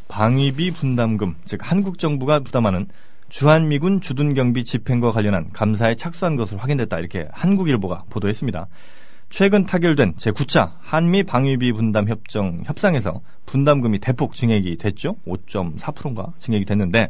방위비 0.08 0.72
분담금 0.72 1.36
즉 1.44 1.60
한국 1.62 1.98
정부가 1.98 2.40
부담하는 2.40 2.86
주한미군 3.28 4.00
주둔경비 4.02 4.64
집행과 4.64 5.10
관련한 5.10 5.50
감사에 5.52 5.94
착수한 5.96 6.36
것으로 6.36 6.60
확인됐다. 6.60 6.98
이렇게 6.98 7.28
한국일보가 7.32 8.04
보도했습니다. 8.10 8.68
최근 9.28 9.66
타결된 9.66 10.14
제9차 10.14 10.72
한미 10.80 11.24
방위비 11.24 11.72
분담 11.72 12.08
협정 12.08 12.58
협상에서 12.64 13.20
분담금이 13.46 13.98
대폭 13.98 14.34
증액이 14.34 14.76
됐죠. 14.78 15.16
5.4%인가 15.26 16.32
증액이 16.38 16.64
됐는데 16.64 17.08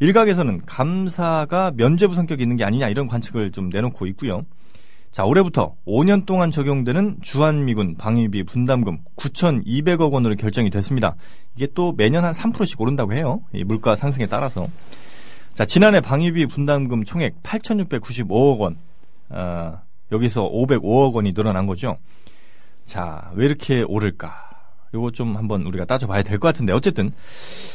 일각에서는 0.00 0.62
감사가 0.66 1.72
면죄부 1.76 2.14
성격이 2.14 2.42
있는 2.42 2.56
게 2.56 2.64
아니냐 2.64 2.88
이런 2.88 3.06
관측을 3.06 3.52
좀 3.52 3.70
내놓고 3.70 4.06
있고요. 4.08 4.42
자, 5.10 5.24
올해부터 5.24 5.74
5년 5.86 6.24
동안 6.24 6.50
적용되는 6.50 7.18
주한미군 7.20 7.96
방위비 7.98 8.44
분담금 8.44 8.98
9,200억 9.16 10.10
원으로 10.10 10.34
결정이 10.36 10.70
됐습니다. 10.70 11.16
이게 11.54 11.68
또 11.74 11.92
매년 11.92 12.24
한 12.24 12.32
3%씩 12.32 12.80
오른다고 12.80 13.12
해요. 13.12 13.42
이 13.52 13.62
물가 13.62 13.94
상승에 13.94 14.26
따라서. 14.26 14.68
자, 15.52 15.66
지난해 15.66 16.00
방위비 16.00 16.46
분담금 16.46 17.04
총액 17.04 17.42
8,695억 17.42 18.58
원. 18.58 18.78
어, 19.28 19.82
여기서 20.12 20.48
505억 20.50 21.14
원이 21.14 21.32
늘어난 21.34 21.66
거죠. 21.66 21.98
자, 22.84 23.30
왜 23.34 23.46
이렇게 23.46 23.82
오를까? 23.82 24.50
요거 24.94 25.12
좀 25.12 25.36
한번 25.36 25.62
우리가 25.62 25.86
따져봐야 25.86 26.22
될 26.22 26.38
것 26.38 26.48
같은데 26.48 26.72
어쨌든 26.74 27.12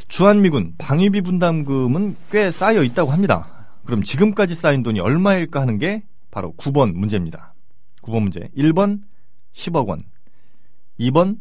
주한미군 0.08 0.76
방위비 0.78 1.22
분담금은 1.22 2.16
꽤 2.32 2.52
쌓여 2.52 2.84
있다고 2.84 3.12
합니다. 3.12 3.68
그럼 3.86 4.04
지금까지 4.04 4.54
쌓인 4.54 4.84
돈이 4.84 5.00
얼마일까 5.00 5.60
하는 5.60 5.80
게 5.80 6.04
바로 6.30 6.54
9번 6.58 6.94
문제입니다. 6.94 7.54
9번 8.04 8.22
문제. 8.22 8.42
1번 8.56 9.02
10억 9.54 9.88
원, 9.88 10.04
2번 11.00 11.38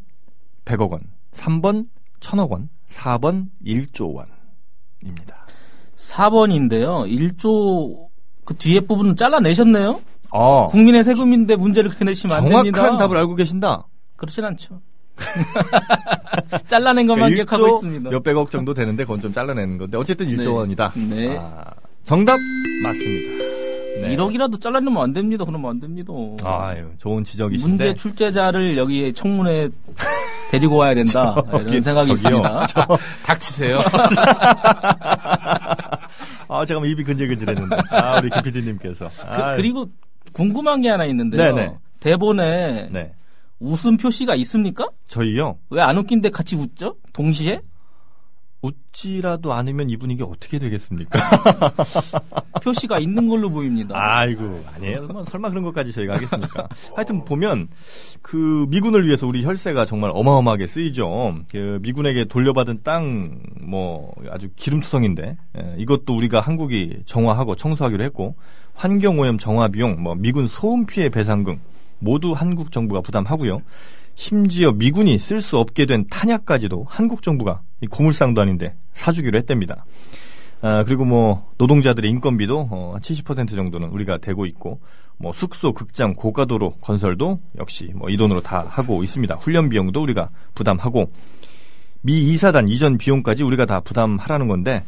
100억 0.65 0.91
원, 0.91 1.03
3번 1.33 1.89
1000억 2.21 2.49
원, 2.51 2.71
4번 2.89 3.49
1조 3.65 4.15
원입니다. 5.03 5.47
4번인데요. 5.97 7.07
1조 7.07 8.09
그 8.45 8.55
뒤에 8.55 8.81
부분은 8.81 9.17
잘라내셨네요. 9.17 10.01
아, 10.33 10.69
국민의 10.71 11.05
세금인데 11.05 11.57
문제를 11.57 11.91
그렇게 11.91 12.05
내시면 12.05 12.37
안 12.37 12.45
됩니다. 12.45 12.79
정확한 12.79 12.99
답을 12.99 13.17
알고 13.19 13.35
계신다. 13.37 13.87
그렇진 14.17 14.45
않죠. 14.45 14.81
잘라낸 16.69 17.07
것만 17.07 17.31
그러니까 17.31 17.57
기억하고 17.57 17.65
1조 17.65 17.75
있습니다. 17.77 18.11
몇백억 18.11 18.51
정도 18.51 18.75
되는데 18.75 19.05
그건 19.05 19.21
좀 19.21 19.33
잘라내는 19.33 19.79
건데 19.79 19.97
어쨌든 19.97 20.27
1조 20.27 20.39
네. 20.39 20.47
원이다. 20.47 20.93
네. 21.09 21.37
아, 21.39 21.65
정답 22.05 22.39
맞습니다. 22.83 23.45
네. 24.03 24.15
1억이라도 24.17 24.61
잘라내면 24.61 25.03
안 25.03 25.13
됩니다. 25.15 25.45
그러면 25.45 25.71
안 25.71 25.81
됩니다. 25.81 26.13
아유, 26.45 26.91
좋은 26.99 27.25
지적이신데. 27.25 27.85
문제 27.85 27.95
출제자를 27.95 28.77
여기 28.77 29.13
청문회 29.15 29.71
데리고 30.51 30.77
와야 30.77 30.95
된다. 30.95 31.35
저기, 31.51 31.71
이런 31.71 31.83
생각이 31.83 32.15
저기요. 32.17 32.43
있습니다. 32.43 32.97
닥치세요. 33.25 33.81
아, 36.49 36.65
제가 36.65 36.81
뭐 36.81 36.89
입이 36.89 37.03
근질근질했는데. 37.05 37.77
아, 37.91 38.19
우리 38.21 38.31
김 38.31 38.43
PD님께서. 38.43 39.09
그, 39.57 39.61
리고 39.63 39.89
궁금한 40.37 40.83
게 40.83 40.91
하나 40.91 41.07
있는데요. 41.07 41.55
네네. 41.55 41.75
대본에 42.01 42.89
네. 42.91 43.13
웃음 43.59 43.97
표시가 43.97 44.35
있습니까? 44.37 44.87
저희요. 45.07 45.57
왜 45.71 45.81
안 45.81 45.97
웃긴데 45.97 46.29
같이 46.31 46.57
웃죠? 46.57 46.97
동시에? 47.15 47.61
웃지라도 48.63 49.53
않으면 49.53 49.89
이 49.91 49.97
분위기 49.97 50.23
어떻게 50.23 50.59
되겠습니까? 50.59 51.19
표시가 52.63 52.99
있는 52.99 53.29
걸로 53.29 53.49
보입니다. 53.49 53.95
아이고, 53.97 54.63
아니에요. 54.75 55.07
뭐 55.07 55.25
설마 55.25 55.51
그런 55.51 55.63
것까지 55.65 55.93
저희가 55.93 56.15
하겠습니까? 56.17 56.69
하여튼 56.97 57.25
보면, 57.25 57.69
그, 58.23 58.67
미군을 58.71 59.07
위해서 59.07 59.27
우리 59.27 59.45
혈세가 59.45 59.85
정말 59.87 60.11
어마어마하게 60.15 60.67
쓰이죠. 60.67 61.37
그, 61.51 61.79
미군에게 61.83 62.25
돌려받은 62.25 62.81
땅, 62.83 63.41
뭐, 63.61 64.13
아주 64.31 64.49
기름투성인데, 64.57 65.37
예, 65.59 65.75
이것도 65.79 66.17
우리가 66.17 66.41
한국이 66.41 67.01
정화하고 67.07 67.55
청소하기로 67.57 68.03
했고, 68.05 68.35
환경오염 68.77 69.39
정화 69.39 69.69
비용, 69.69 70.03
뭐, 70.03 70.15
미군 70.15 70.47
소음 70.49 70.87
피해 70.87 71.09
배상금, 71.09 71.61
모두 71.99 72.33
한국 72.33 72.71
정부가 72.71 73.01
부담하고요. 73.01 73.63
심지어 74.15 74.73
미군이 74.73 75.19
쓸 75.19 75.41
수 75.41 75.59
없게 75.59 75.87
된 75.87 76.07
탄약까지도 76.09 76.87
한국 76.89 77.23
정부가 77.23 77.61
이 77.81 77.87
고물상도 77.87 78.41
아닌데 78.41 78.75
사주기로 78.95 79.39
했답니다. 79.39 79.85
아, 80.63 80.85
그리고 80.85 81.05
뭐 81.05 81.51
노동자들의 81.59 82.11
인건비도 82.11 82.69
어, 82.71 82.97
70% 83.01 83.51
정도는 83.55 83.89
우리가 83.89 84.19
대고 84.19 84.47
있고 84.47 84.81
뭐 85.19 85.33
숙소, 85.35 85.73
극장, 85.73 86.15
고가도로 86.15 86.77
건설도 86.81 87.41
역시 87.59 87.91
뭐 87.95 88.09
이 88.09 88.17
돈으로 88.17 88.41
다 88.41 88.65
하고 88.69 89.03
있습니다. 89.03 89.35
훈련 89.37 89.69
비용도 89.69 90.03
우리가 90.03 90.31
부담하고 90.55 91.11
미 92.01 92.23
이사단 92.33 92.69
이전 92.69 92.97
비용까지 92.97 93.43
우리가 93.43 93.67
다 93.67 93.81
부담하라는 93.81 94.49
건데 94.49 94.83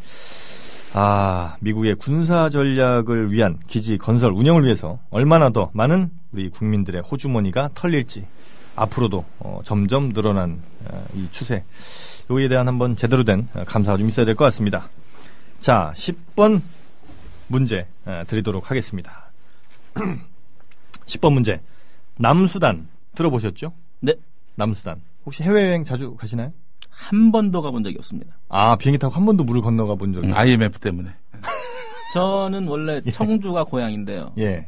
아 0.94 1.56
미국의 1.60 1.96
군사 1.96 2.48
전략을 2.48 3.30
위한 3.30 3.58
기지 3.66 3.98
건설 3.98 4.32
운영을 4.32 4.64
위해서 4.64 4.98
얼마나 5.10 5.50
더 5.50 5.70
많은 5.74 6.10
우리 6.32 6.48
국민들의 6.50 7.02
호주머니가 7.02 7.70
털릴지 7.74 8.26
앞으로도 8.74 9.24
어, 9.40 9.60
점점 9.64 10.12
늘어난 10.12 10.62
어, 10.86 11.04
이 11.14 11.28
추세 11.30 11.64
여기에 12.30 12.48
대한 12.48 12.68
한번 12.68 12.96
제대로 12.96 13.24
된 13.24 13.48
어, 13.54 13.64
감사가 13.64 13.98
좀 13.98 14.08
있어야 14.08 14.24
될 14.24 14.34
것 14.34 14.44
같습니다. 14.46 14.88
자, 15.60 15.92
10번 15.96 16.62
문제 17.48 17.86
어, 18.06 18.22
드리도록 18.26 18.70
하겠습니다. 18.70 19.30
10번 21.06 21.32
문제. 21.32 21.60
남수단 22.18 22.88
들어보셨죠? 23.14 23.72
네. 24.00 24.14
남수단. 24.54 25.00
혹시 25.26 25.42
해외여행 25.42 25.84
자주 25.84 26.14
가시나요? 26.16 26.52
한 26.98 27.30
번도 27.30 27.62
가본 27.62 27.84
적이 27.84 27.96
없습니다. 27.98 28.34
아, 28.48 28.76
비행기 28.76 28.98
타고 28.98 29.14
한 29.14 29.24
번도 29.24 29.44
물을 29.44 29.62
건너가 29.62 29.94
본 29.94 30.12
적이 30.12 30.32
IMF 30.32 30.80
때문에. 30.80 31.10
저는 32.12 32.66
원래 32.66 33.00
청주가 33.12 33.64
고향인데요. 33.64 34.32
예. 34.38 34.66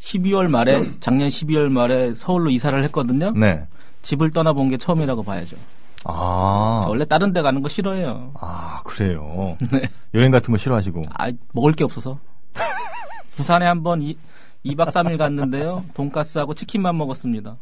12월 0.00 0.48
말에 0.48 0.84
작년 0.98 1.28
12월 1.28 1.68
말에 1.70 2.12
서울로 2.14 2.50
이사를 2.50 2.82
했거든요. 2.84 3.30
네. 3.32 3.66
집을 4.02 4.32
떠나본 4.32 4.68
게 4.70 4.76
처음이라고 4.76 5.22
봐야죠. 5.22 5.56
아. 6.04 6.80
저 6.82 6.88
원래 6.88 7.04
다른 7.04 7.32
데 7.32 7.40
가는 7.40 7.62
거 7.62 7.68
싫어해요. 7.68 8.32
아, 8.40 8.82
그래요. 8.84 9.56
네. 9.70 9.88
여행 10.14 10.32
같은 10.32 10.50
거 10.50 10.58
싫어하시고. 10.58 11.04
아, 11.14 11.30
먹을 11.52 11.72
게 11.72 11.84
없어서. 11.84 12.18
부산에 13.36 13.64
한번 13.64 14.02
이, 14.02 14.16
2박 14.64 14.88
3일 14.88 15.18
갔는데요. 15.18 15.84
돈가스하고 15.94 16.54
치킨만 16.54 16.96
먹었습니다. 16.96 17.56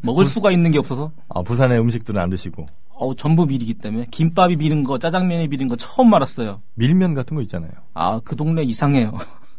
먹을 0.00 0.26
수가 0.26 0.52
있는 0.52 0.70
게 0.70 0.78
없어서. 0.78 1.10
아, 1.28 1.42
부산의 1.42 1.80
음식들은 1.80 2.20
안 2.20 2.30
드시고. 2.30 2.66
어, 2.90 3.14
전부 3.16 3.46
미리기 3.46 3.74
때문에. 3.74 4.06
김밥이 4.10 4.56
미린 4.56 4.84
거, 4.84 4.98
짜장면이 4.98 5.48
미린 5.48 5.66
거 5.66 5.76
처음 5.76 6.14
알았어요. 6.14 6.60
밀면 6.74 7.14
같은 7.14 7.34
거 7.34 7.42
있잖아요. 7.42 7.72
아, 7.94 8.20
그 8.24 8.36
동네 8.36 8.62
이상해요. 8.62 9.12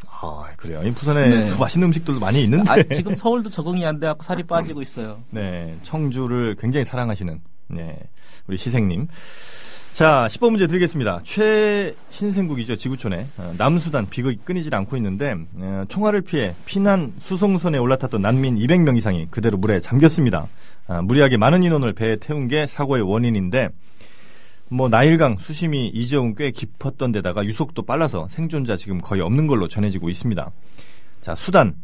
아, 0.07 0.45
그래요. 0.55 0.81
이 0.83 0.91
부산에 0.91 1.27
네. 1.27 1.49
그 1.49 1.59
맛있는 1.59 1.87
음식들도 1.87 2.19
많이 2.19 2.43
있는데. 2.43 2.71
아, 2.71 2.81
지금 2.95 3.13
서울도 3.13 3.49
적응이 3.49 3.85
안 3.85 3.99
돼갖고 3.99 4.23
살이 4.23 4.43
빠지고 4.43 4.81
있어요. 4.81 5.19
네, 5.29 5.77
청주를 5.83 6.55
굉장히 6.57 6.85
사랑하시는 6.85 7.41
네, 7.67 7.99
우리 8.47 8.57
시생님. 8.57 9.07
자, 9.93 10.27
10번 10.29 10.51
문제 10.51 10.67
드리겠습니다. 10.67 11.21
최신생국이죠, 11.23 12.75
지구촌에. 12.75 13.27
어, 13.37 13.53
남수단 13.57 14.09
비극이 14.09 14.39
끊이질 14.43 14.75
않고 14.75 14.97
있는데, 14.97 15.35
어, 15.55 15.85
총알을 15.87 16.21
피해 16.21 16.53
피난 16.65 17.13
수송선에 17.21 17.77
올라탔던 17.77 18.21
난민 18.21 18.57
200명 18.57 18.97
이상이 18.97 19.27
그대로 19.31 19.57
물에 19.57 19.79
잠겼습니다. 19.79 20.47
아, 20.87 21.01
무리하게 21.01 21.37
많은 21.37 21.63
인원을 21.63 21.93
배에 21.93 22.17
태운 22.17 22.49
게 22.49 22.67
사고의 22.67 23.03
원인인데, 23.03 23.69
뭐, 24.69 24.89
나일강 24.89 25.37
수심이 25.39 25.87
이제온 25.87 26.35
꽤 26.35 26.51
깊었던 26.51 27.13
데다가 27.13 27.45
유속도 27.45 27.83
빨라서 27.83 28.27
생존자 28.29 28.75
지금 28.75 28.99
거의 28.99 29.21
없는 29.21 29.47
걸로 29.47 29.67
전해지고 29.67 30.09
있습니다. 30.09 30.51
자, 31.21 31.35
수단. 31.35 31.75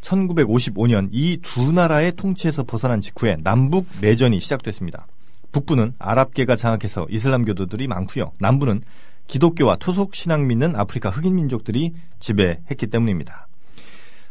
1955년 0.00 1.10
이 1.12 1.36
두 1.42 1.72
나라의 1.72 2.12
통치에서 2.16 2.62
벗어난 2.64 3.02
직후에 3.02 3.36
남북 3.42 3.86
내전이 4.00 4.40
시작됐습니다. 4.40 5.06
북부는 5.52 5.94
아랍계가 5.98 6.56
장악해서 6.56 7.06
이슬람교도들이 7.10 7.88
많고요. 7.88 8.32
남부는 8.38 8.82
기독교와 9.26 9.76
토속 9.76 10.14
신앙 10.14 10.46
믿는 10.46 10.74
아프리카 10.76 11.10
흑인 11.10 11.36
민족들이 11.36 11.94
지배했기 12.18 12.88
때문입니다. 12.88 13.46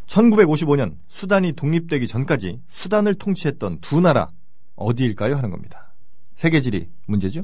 1955년 0.08 0.96
수단이 1.08 1.54
독립되기 1.54 2.08
전까지 2.08 2.62
수단을 2.72 3.16
통치했던 3.16 3.80
두 3.82 4.02
나라 4.02 4.28
어디일까요? 4.76 5.36
하는 5.36 5.52
겁니다. 5.52 5.94
세계 6.36 6.62
지리 6.62 6.90
문제죠? 7.06 7.44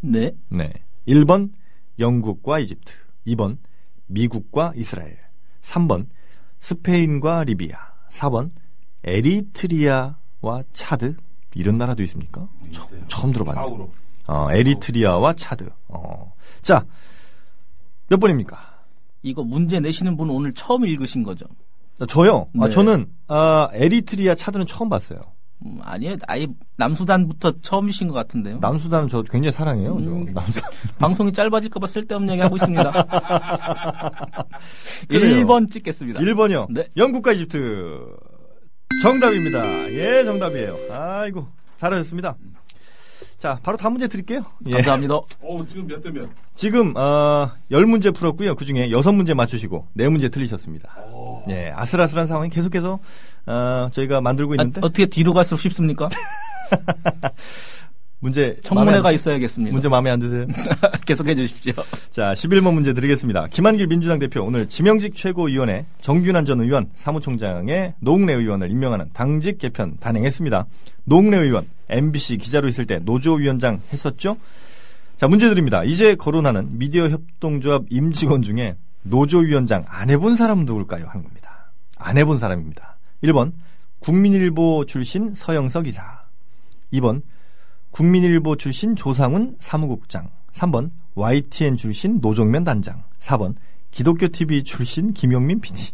네. 0.00 0.32
네. 0.48 0.72
1번 1.06 1.50
영국과 1.98 2.58
이집트, 2.58 2.92
2번 3.26 3.58
미국과 4.06 4.72
이스라엘, 4.76 5.18
3번 5.62 6.06
스페인과 6.58 7.44
리비아, 7.44 7.78
4번 8.10 8.50
에리트리아와 9.04 10.64
차드 10.72 11.16
이런 11.54 11.78
나라도 11.78 12.02
있습니까? 12.04 12.48
있어요. 12.70 13.00
처음 13.08 13.32
들어봤네요. 13.32 13.64
좌우로. 13.64 13.90
어, 14.26 14.48
에리트리아와 14.52 15.34
차드. 15.34 15.68
어. 15.88 16.32
자, 16.62 16.84
몇 18.08 18.18
번입니까? 18.20 18.58
이거 19.22 19.42
문제 19.42 19.80
내시는 19.80 20.16
분 20.16 20.30
오늘 20.30 20.52
처음 20.52 20.84
읽으신 20.86 21.22
거죠? 21.22 21.46
저요. 22.08 22.48
아, 22.58 22.66
네. 22.66 22.70
저는 22.70 23.06
아, 23.28 23.68
에리트리아 23.72 24.34
차드는 24.34 24.66
처음 24.66 24.88
봤어요. 24.88 25.20
음, 25.66 25.78
아니에요. 25.82 26.16
아예 26.26 26.46
남수단부터 26.76 27.60
처음이신 27.60 28.08
것 28.08 28.14
같은데요. 28.14 28.58
남수단 28.60 29.08
저 29.08 29.22
굉장히 29.22 29.52
사랑해요. 29.52 29.96
음. 29.96 30.26
저 30.26 30.32
남수단. 30.32 30.70
방송이 30.98 31.32
짧아질까봐 31.32 31.86
쓸데없는 31.86 32.32
얘기 32.32 32.42
하고 32.42 32.56
있습니다. 32.56 32.90
그래요. 35.08 35.44
1번 35.44 35.70
찍겠습니다. 35.70 36.20
1번이요. 36.20 36.72
네. 36.72 36.88
영국과 36.96 37.32
이집트. 37.32 38.16
정답입니다. 39.00 39.90
예, 39.92 40.24
정답이에요. 40.24 40.76
아이고, 40.90 41.46
잘하셨습니다. 41.78 42.34
자, 43.38 43.58
바로 43.62 43.78
다음 43.78 43.92
문제 43.92 44.06
드릴게요. 44.08 44.44
예. 44.66 44.72
감사합니다. 44.72 45.14
어, 45.14 45.64
지금 45.66 45.86
몇 45.86 46.02
대 46.02 46.10
몇? 46.10 46.28
지금 46.54 46.92
어, 46.94 47.50
10문제 47.70 48.14
풀었고요. 48.14 48.54
그중에 48.54 48.88
6문제 48.88 49.32
맞추시고 49.32 49.86
4문제 49.96 50.30
틀리셨습니다. 50.30 50.90
오. 51.10 51.42
예, 51.48 51.72
아슬아슬한 51.74 52.26
상황이 52.26 52.50
계속해서 52.50 52.98
어, 53.46 53.88
저희가 53.92 54.20
만들고 54.20 54.52
아, 54.52 54.54
있는데 54.62 54.80
어떻게 54.84 55.06
뒤로 55.06 55.32
갈수록 55.32 55.56
쉽습니까? 55.58 56.10
문제 58.22 58.58
청문회가 58.62 59.08
안- 59.08 59.14
있어야겠습니다. 59.14 59.72
문제 59.72 59.88
마음에 59.88 60.10
안 60.10 60.20
드세요? 60.20 60.46
계속해 61.06 61.34
주십시오. 61.34 61.72
자, 62.10 62.34
11번 62.34 62.74
문제 62.74 62.92
드리겠습니다. 62.92 63.46
김한길 63.50 63.86
민주당 63.86 64.18
대표 64.18 64.42
오늘 64.44 64.68
지명직 64.68 65.14
최고위원회 65.14 65.86
정균환 66.02 66.44
전 66.44 66.60
의원 66.60 66.90
사무총장의 66.96 67.94
노웅래 68.00 68.34
의원을 68.34 68.70
임명하는 68.70 69.06
당직 69.14 69.58
개편 69.58 69.96
단행했습니다. 69.98 70.66
노웅래 71.04 71.38
의원 71.38 71.66
MBC 71.88 72.36
기자로 72.36 72.68
있을 72.68 72.86
때 72.86 72.98
노조위원장 72.98 73.80
했었죠? 73.90 74.36
자, 75.16 75.26
문제 75.26 75.48
드립니다. 75.48 75.82
이제 75.84 76.14
거론하는 76.14 76.78
미디어 76.78 77.08
협동조합 77.08 77.84
임직원 77.88 78.42
중에 78.42 78.76
노조위원장 79.02 79.84
안 79.88 80.10
해본 80.10 80.36
사람은 80.36 80.66
누굴까요? 80.66 81.06
하는 81.08 81.24
겁니다. 81.24 81.72
안 81.96 82.18
해본 82.18 82.38
사람입니다. 82.38 82.98
1번 83.24 83.52
국민일보 84.00 84.84
출신 84.86 85.34
서영석 85.34 85.86
이사 85.88 86.02
2번 86.92 87.22
국민일보 87.90 88.56
출신 88.56 88.96
조상훈 88.96 89.56
사무국장 89.60 90.30
3번 90.52 90.90
YTN 91.14 91.76
출신 91.76 92.20
노종면 92.20 92.64
단장 92.64 93.02
4번 93.20 93.54
기독교 93.90 94.28
TV 94.28 94.64
출신 94.64 95.12
김용민 95.12 95.60
PD 95.60 95.82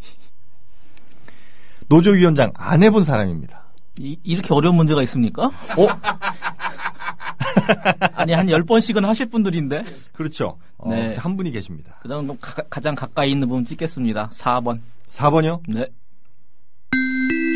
노조위원장 1.88 2.52
안 2.54 2.82
해본 2.82 3.04
사람입니다. 3.04 3.66
이, 3.98 4.18
이렇게 4.24 4.52
어려운 4.52 4.76
문제가 4.76 5.02
있습니까? 5.04 5.46
어? 5.46 5.52
아니, 8.14 8.32
한 8.32 8.46
10번씩은 8.46 9.02
하실 9.02 9.26
분들인데. 9.26 9.84
그렇죠. 10.12 10.58
어, 10.76 10.90
네. 10.90 11.14
한 11.14 11.36
분이 11.36 11.50
계십니다. 11.52 11.98
그 12.02 12.08
다음 12.08 12.36
가, 12.38 12.80
장 12.80 12.94
가까이 12.94 13.30
있는 13.30 13.48
부분 13.48 13.64
찍겠습니다. 13.64 14.30
4번. 14.30 14.80
4번이요? 15.10 15.62
네. 15.68 15.86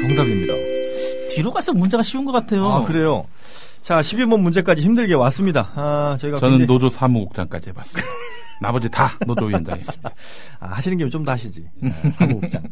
정답입니다. 0.01 0.55
뒤로 1.31 1.53
갈수록 1.53 1.79
문제가 1.79 2.03
쉬운 2.03 2.25
것 2.25 2.33
같아요. 2.33 2.67
아, 2.67 2.85
그래요? 2.85 3.25
자, 3.83 4.01
12번 4.01 4.41
문제까지 4.41 4.83
힘들게 4.83 5.15
왔습니다. 5.15 5.71
아, 5.75 6.17
저희가. 6.21 6.39
저는 6.39 6.59
굉장히- 6.59 6.67
노조 6.67 6.89
사무국장까지 6.89 7.71
해봤습니다. 7.71 8.09
나머지 8.61 8.89
다 8.91 9.11
노조위원장 9.27 9.79
했습니다. 9.79 10.11
아, 10.61 10.67
하시는 10.75 10.97
김에 10.99 11.09
좀더 11.09 11.33
하시지. 11.33 11.67
아, 11.83 12.11
사무국장. 12.19 12.63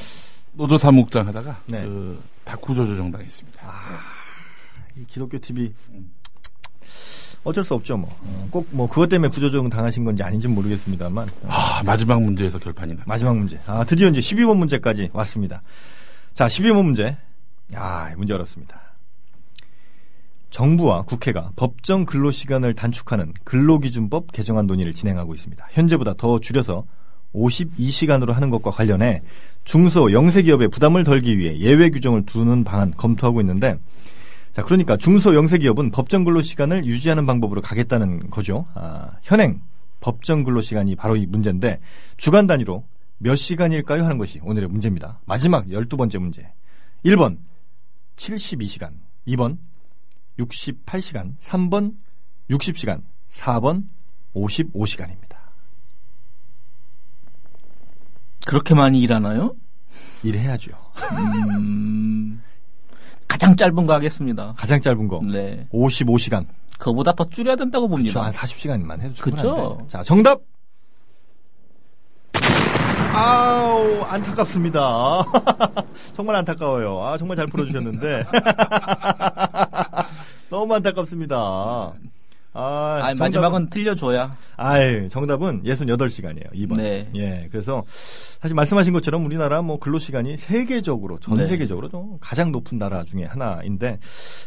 노조 0.54 0.78
사무국장 0.78 1.26
하다가 1.26 1.60
네. 1.66 1.82
그, 1.84 2.22
다 2.44 2.56
구조조정 2.56 3.10
당했습니다. 3.10 3.60
이 4.96 5.04
기독교 5.06 5.38
TV. 5.38 5.72
어쩔 7.42 7.62
수 7.62 7.74
없죠, 7.74 7.98
뭐. 7.98 8.08
꼭 8.50 8.66
뭐 8.70 8.88
그것 8.88 9.08
때문에 9.08 9.28
구조조정 9.30 9.68
당하신 9.68 10.04
건지 10.04 10.22
아닌지 10.22 10.46
는 10.48 10.54
모르겠습니다만. 10.54 11.28
어, 11.42 11.48
아, 11.48 11.82
마지막 11.84 12.22
문제에서 12.22 12.58
결판이 12.58 12.94
나. 12.94 13.02
마지막 13.06 13.36
문제. 13.36 13.60
아, 13.66 13.84
드디어 13.84 14.08
이제 14.08 14.20
12번 14.20 14.56
문제까지 14.56 15.10
왔습니다. 15.12 15.60
자, 16.32 16.46
12번 16.46 16.84
문제. 16.84 17.18
야, 17.74 18.10
이 18.12 18.16
문제 18.16 18.32
어렵습니다. 18.32 18.80
정부와 20.54 21.02
국회가 21.02 21.50
법정 21.56 22.06
근로 22.06 22.30
시간을 22.30 22.74
단축하는 22.74 23.32
근로기준법 23.42 24.30
개정안 24.30 24.68
논의를 24.68 24.92
진행하고 24.92 25.34
있습니다. 25.34 25.66
현재보다 25.72 26.14
더 26.14 26.38
줄여서 26.38 26.84
52시간으로 27.34 28.30
하는 28.30 28.50
것과 28.50 28.70
관련해 28.70 29.22
중소 29.64 30.12
영세 30.12 30.42
기업의 30.42 30.68
부담을 30.68 31.02
덜기 31.02 31.38
위해 31.38 31.58
예외 31.58 31.90
규정을 31.90 32.24
두는 32.24 32.62
방안 32.62 32.92
검토하고 32.92 33.40
있는데 33.40 33.78
자, 34.52 34.62
그러니까 34.62 34.96
중소 34.96 35.34
영세 35.34 35.58
기업은 35.58 35.90
법정 35.90 36.22
근로 36.22 36.40
시간을 36.40 36.84
유지하는 36.84 37.26
방법으로 37.26 37.60
가겠다는 37.60 38.30
거죠. 38.30 38.64
아, 38.74 39.10
현행 39.22 39.60
법정 39.98 40.44
근로 40.44 40.62
시간이 40.62 40.94
바로 40.94 41.16
이 41.16 41.26
문제인데 41.26 41.80
주간 42.16 42.46
단위로 42.46 42.84
몇 43.18 43.34
시간일까요? 43.34 44.04
하는 44.04 44.18
것이 44.18 44.38
오늘의 44.44 44.68
문제입니다. 44.68 45.18
마지막 45.24 45.66
12번째 45.66 46.18
문제. 46.18 46.52
1번 47.04 47.38
72시간, 48.14 48.92
2번 49.26 49.58
68시간, 50.38 51.36
3번 51.40 51.94
60시간, 52.50 53.02
4번 53.30 53.84
55시간입니다. 54.34 55.34
그렇게 58.46 58.74
많이 58.74 59.00
일하나요? 59.00 59.54
일해야죠. 60.22 60.72
음, 61.12 62.42
가장 63.28 63.56
짧은 63.56 63.86
거 63.86 63.94
하겠습니다. 63.94 64.52
가장 64.56 64.80
짧은 64.80 65.08
거 65.08 65.20
네. 65.24 65.66
55시간. 65.72 66.46
그거보다 66.78 67.12
더 67.12 67.24
줄여야 67.24 67.56
된다고. 67.56 67.88
봅니다. 67.88 68.24
한 68.24 68.32
40시간만 68.32 69.00
해도 69.00 69.14
그쵸. 69.22 69.36
충분한데. 69.36 69.86
자, 69.88 70.02
정답. 70.02 70.40
아우, 73.14 74.02
안타깝습니다. 74.02 74.80
정말 76.16 76.34
안타까워요. 76.36 77.00
아, 77.04 77.16
정말 77.16 77.36
잘 77.36 77.46
풀어주셨는데. 77.46 78.24
너무 80.54 80.72
안타깝습니다. 80.76 81.92
아, 82.56 83.00
아니, 83.02 83.18
정답은- 83.18 83.18
마지막은 83.18 83.70
틀려줘야. 83.70 84.36
아이, 84.56 85.08
정답은 85.08 85.64
68시간이에요. 85.64 86.52
2번. 86.54 86.76
네. 86.76 87.08
예. 87.16 87.48
그래서 87.50 87.82
사실 88.40 88.54
말씀하신 88.54 88.92
것처럼 88.92 89.26
우리나라 89.26 89.62
뭐 89.62 89.80
근로시간이 89.80 90.36
세계적으로 90.36 91.18
전 91.18 91.34
네. 91.34 91.48
세계적으로 91.48 91.88
좀 91.88 92.18
가장 92.20 92.52
높은 92.52 92.78
나라 92.78 93.02
중에 93.02 93.24
하나인데 93.24 93.98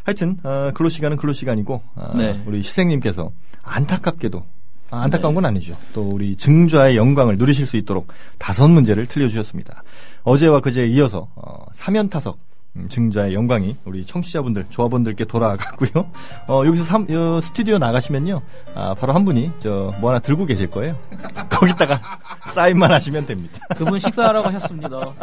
하여튼 0.06 0.38
어, 0.44 0.72
근로시간은 0.74 1.18
근로시간이고 1.18 1.82
어, 1.96 2.14
네. 2.16 2.42
우리 2.46 2.64
시생님께서 2.64 3.30
안타깝게도 3.64 4.42
아, 4.90 5.02
안타까운 5.02 5.36
건 5.36 5.44
아니죠. 5.44 5.76
또 5.94 6.08
우리 6.08 6.38
증좌의 6.38 6.96
영광을 6.96 7.36
누리실 7.38 7.66
수 7.66 7.76
있도록 7.76 8.08
다섯 8.38 8.70
문제를 8.70 9.08
틀려주셨습니다. 9.08 9.84
어제와 10.24 10.62
그제에 10.62 10.88
이어서 10.88 11.28
어, 11.36 11.66
사면타석 11.74 12.38
음, 12.38 12.47
증자의 12.90 13.34
영광이 13.34 13.78
우리 13.86 14.06
청취자분들, 14.06 14.66
조합원들께 14.70 15.26
돌아갔고요. 15.26 16.10
어, 16.48 16.64
여기서 16.66 16.84
삼- 16.84 17.08
어, 17.10 17.42
스튜디오 17.42 17.78
나가시면요. 17.78 18.40
아, 18.76 18.94
바로 18.94 19.14
한 19.14 19.26
분이 19.26 19.52
저 19.60 19.94
뭐 20.00 20.10
하나 20.12 20.20
들고 20.20 20.46
계실 20.46 20.68
거예요. 20.70 20.96
거기다가 21.50 22.00
사인만 22.54 22.92
하시면 22.92 23.26
됩니다. 23.26 23.60
그분 23.76 23.98
식사하라고 24.00 24.48
하셨습니다. 24.50 25.14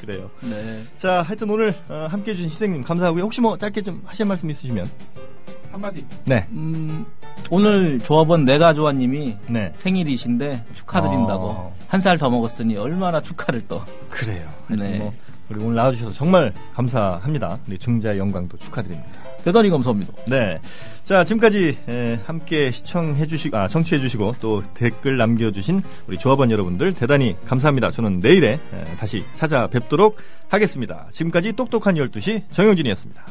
그래요. 0.00 0.30
네. 0.40 0.82
자, 0.98 1.22
하여튼 1.22 1.50
오늘 1.50 1.74
어, 1.88 2.06
함께 2.10 2.30
해주신 2.32 2.50
희생님 2.50 2.82
감사하고요. 2.84 3.22
혹시 3.24 3.40
뭐 3.40 3.56
짧게 3.58 3.82
좀 3.82 4.02
하실 4.06 4.24
말씀 4.26 4.48
있으시면. 4.50 4.88
한마디. 5.72 6.04
네. 6.24 6.46
음, 6.52 7.04
오늘 7.50 7.98
조합원 7.98 8.44
내가조아님이 8.46 9.36
네. 9.48 9.72
생일이신데 9.76 10.64
축하드린다고 10.72 11.44
어. 11.46 11.76
한살 11.88 12.16
더 12.16 12.30
먹었으니 12.30 12.76
얼마나 12.78 13.20
축하를 13.20 13.62
또. 13.68 13.82
그래요. 14.08 14.48
네. 14.68 14.96
뭐 14.98 15.12
우리 15.50 15.62
오늘 15.62 15.76
나와주셔서 15.76 16.12
정말 16.12 16.52
감사합니다. 16.74 17.58
우리 17.66 17.78
증자의 17.78 18.18
영광도 18.18 18.56
축하드립니다. 18.58 19.08
대단히 19.44 19.70
감사합니다. 19.70 20.12
네. 20.26 20.58
자, 21.04 21.22
지금까지 21.22 21.78
에, 21.88 22.18
함께 22.26 22.72
시청해 22.72 23.28
주시고, 23.28 23.56
아, 23.56 23.68
청취해 23.68 24.00
주시고, 24.00 24.32
또 24.40 24.64
댓글 24.74 25.16
남겨주신 25.18 25.82
우리 26.08 26.18
조합원 26.18 26.50
여러분들 26.50 26.94
대단히 26.94 27.36
감사합니다. 27.46 27.92
저는 27.92 28.18
내일에 28.18 28.54
에, 28.54 28.84
다시 28.98 29.24
찾아뵙도록 29.36 30.18
하겠습니다. 30.48 31.06
지금까지 31.12 31.52
똑똑한 31.52 31.94
12시 31.94 32.42
정영진이었습니다. 32.50 33.24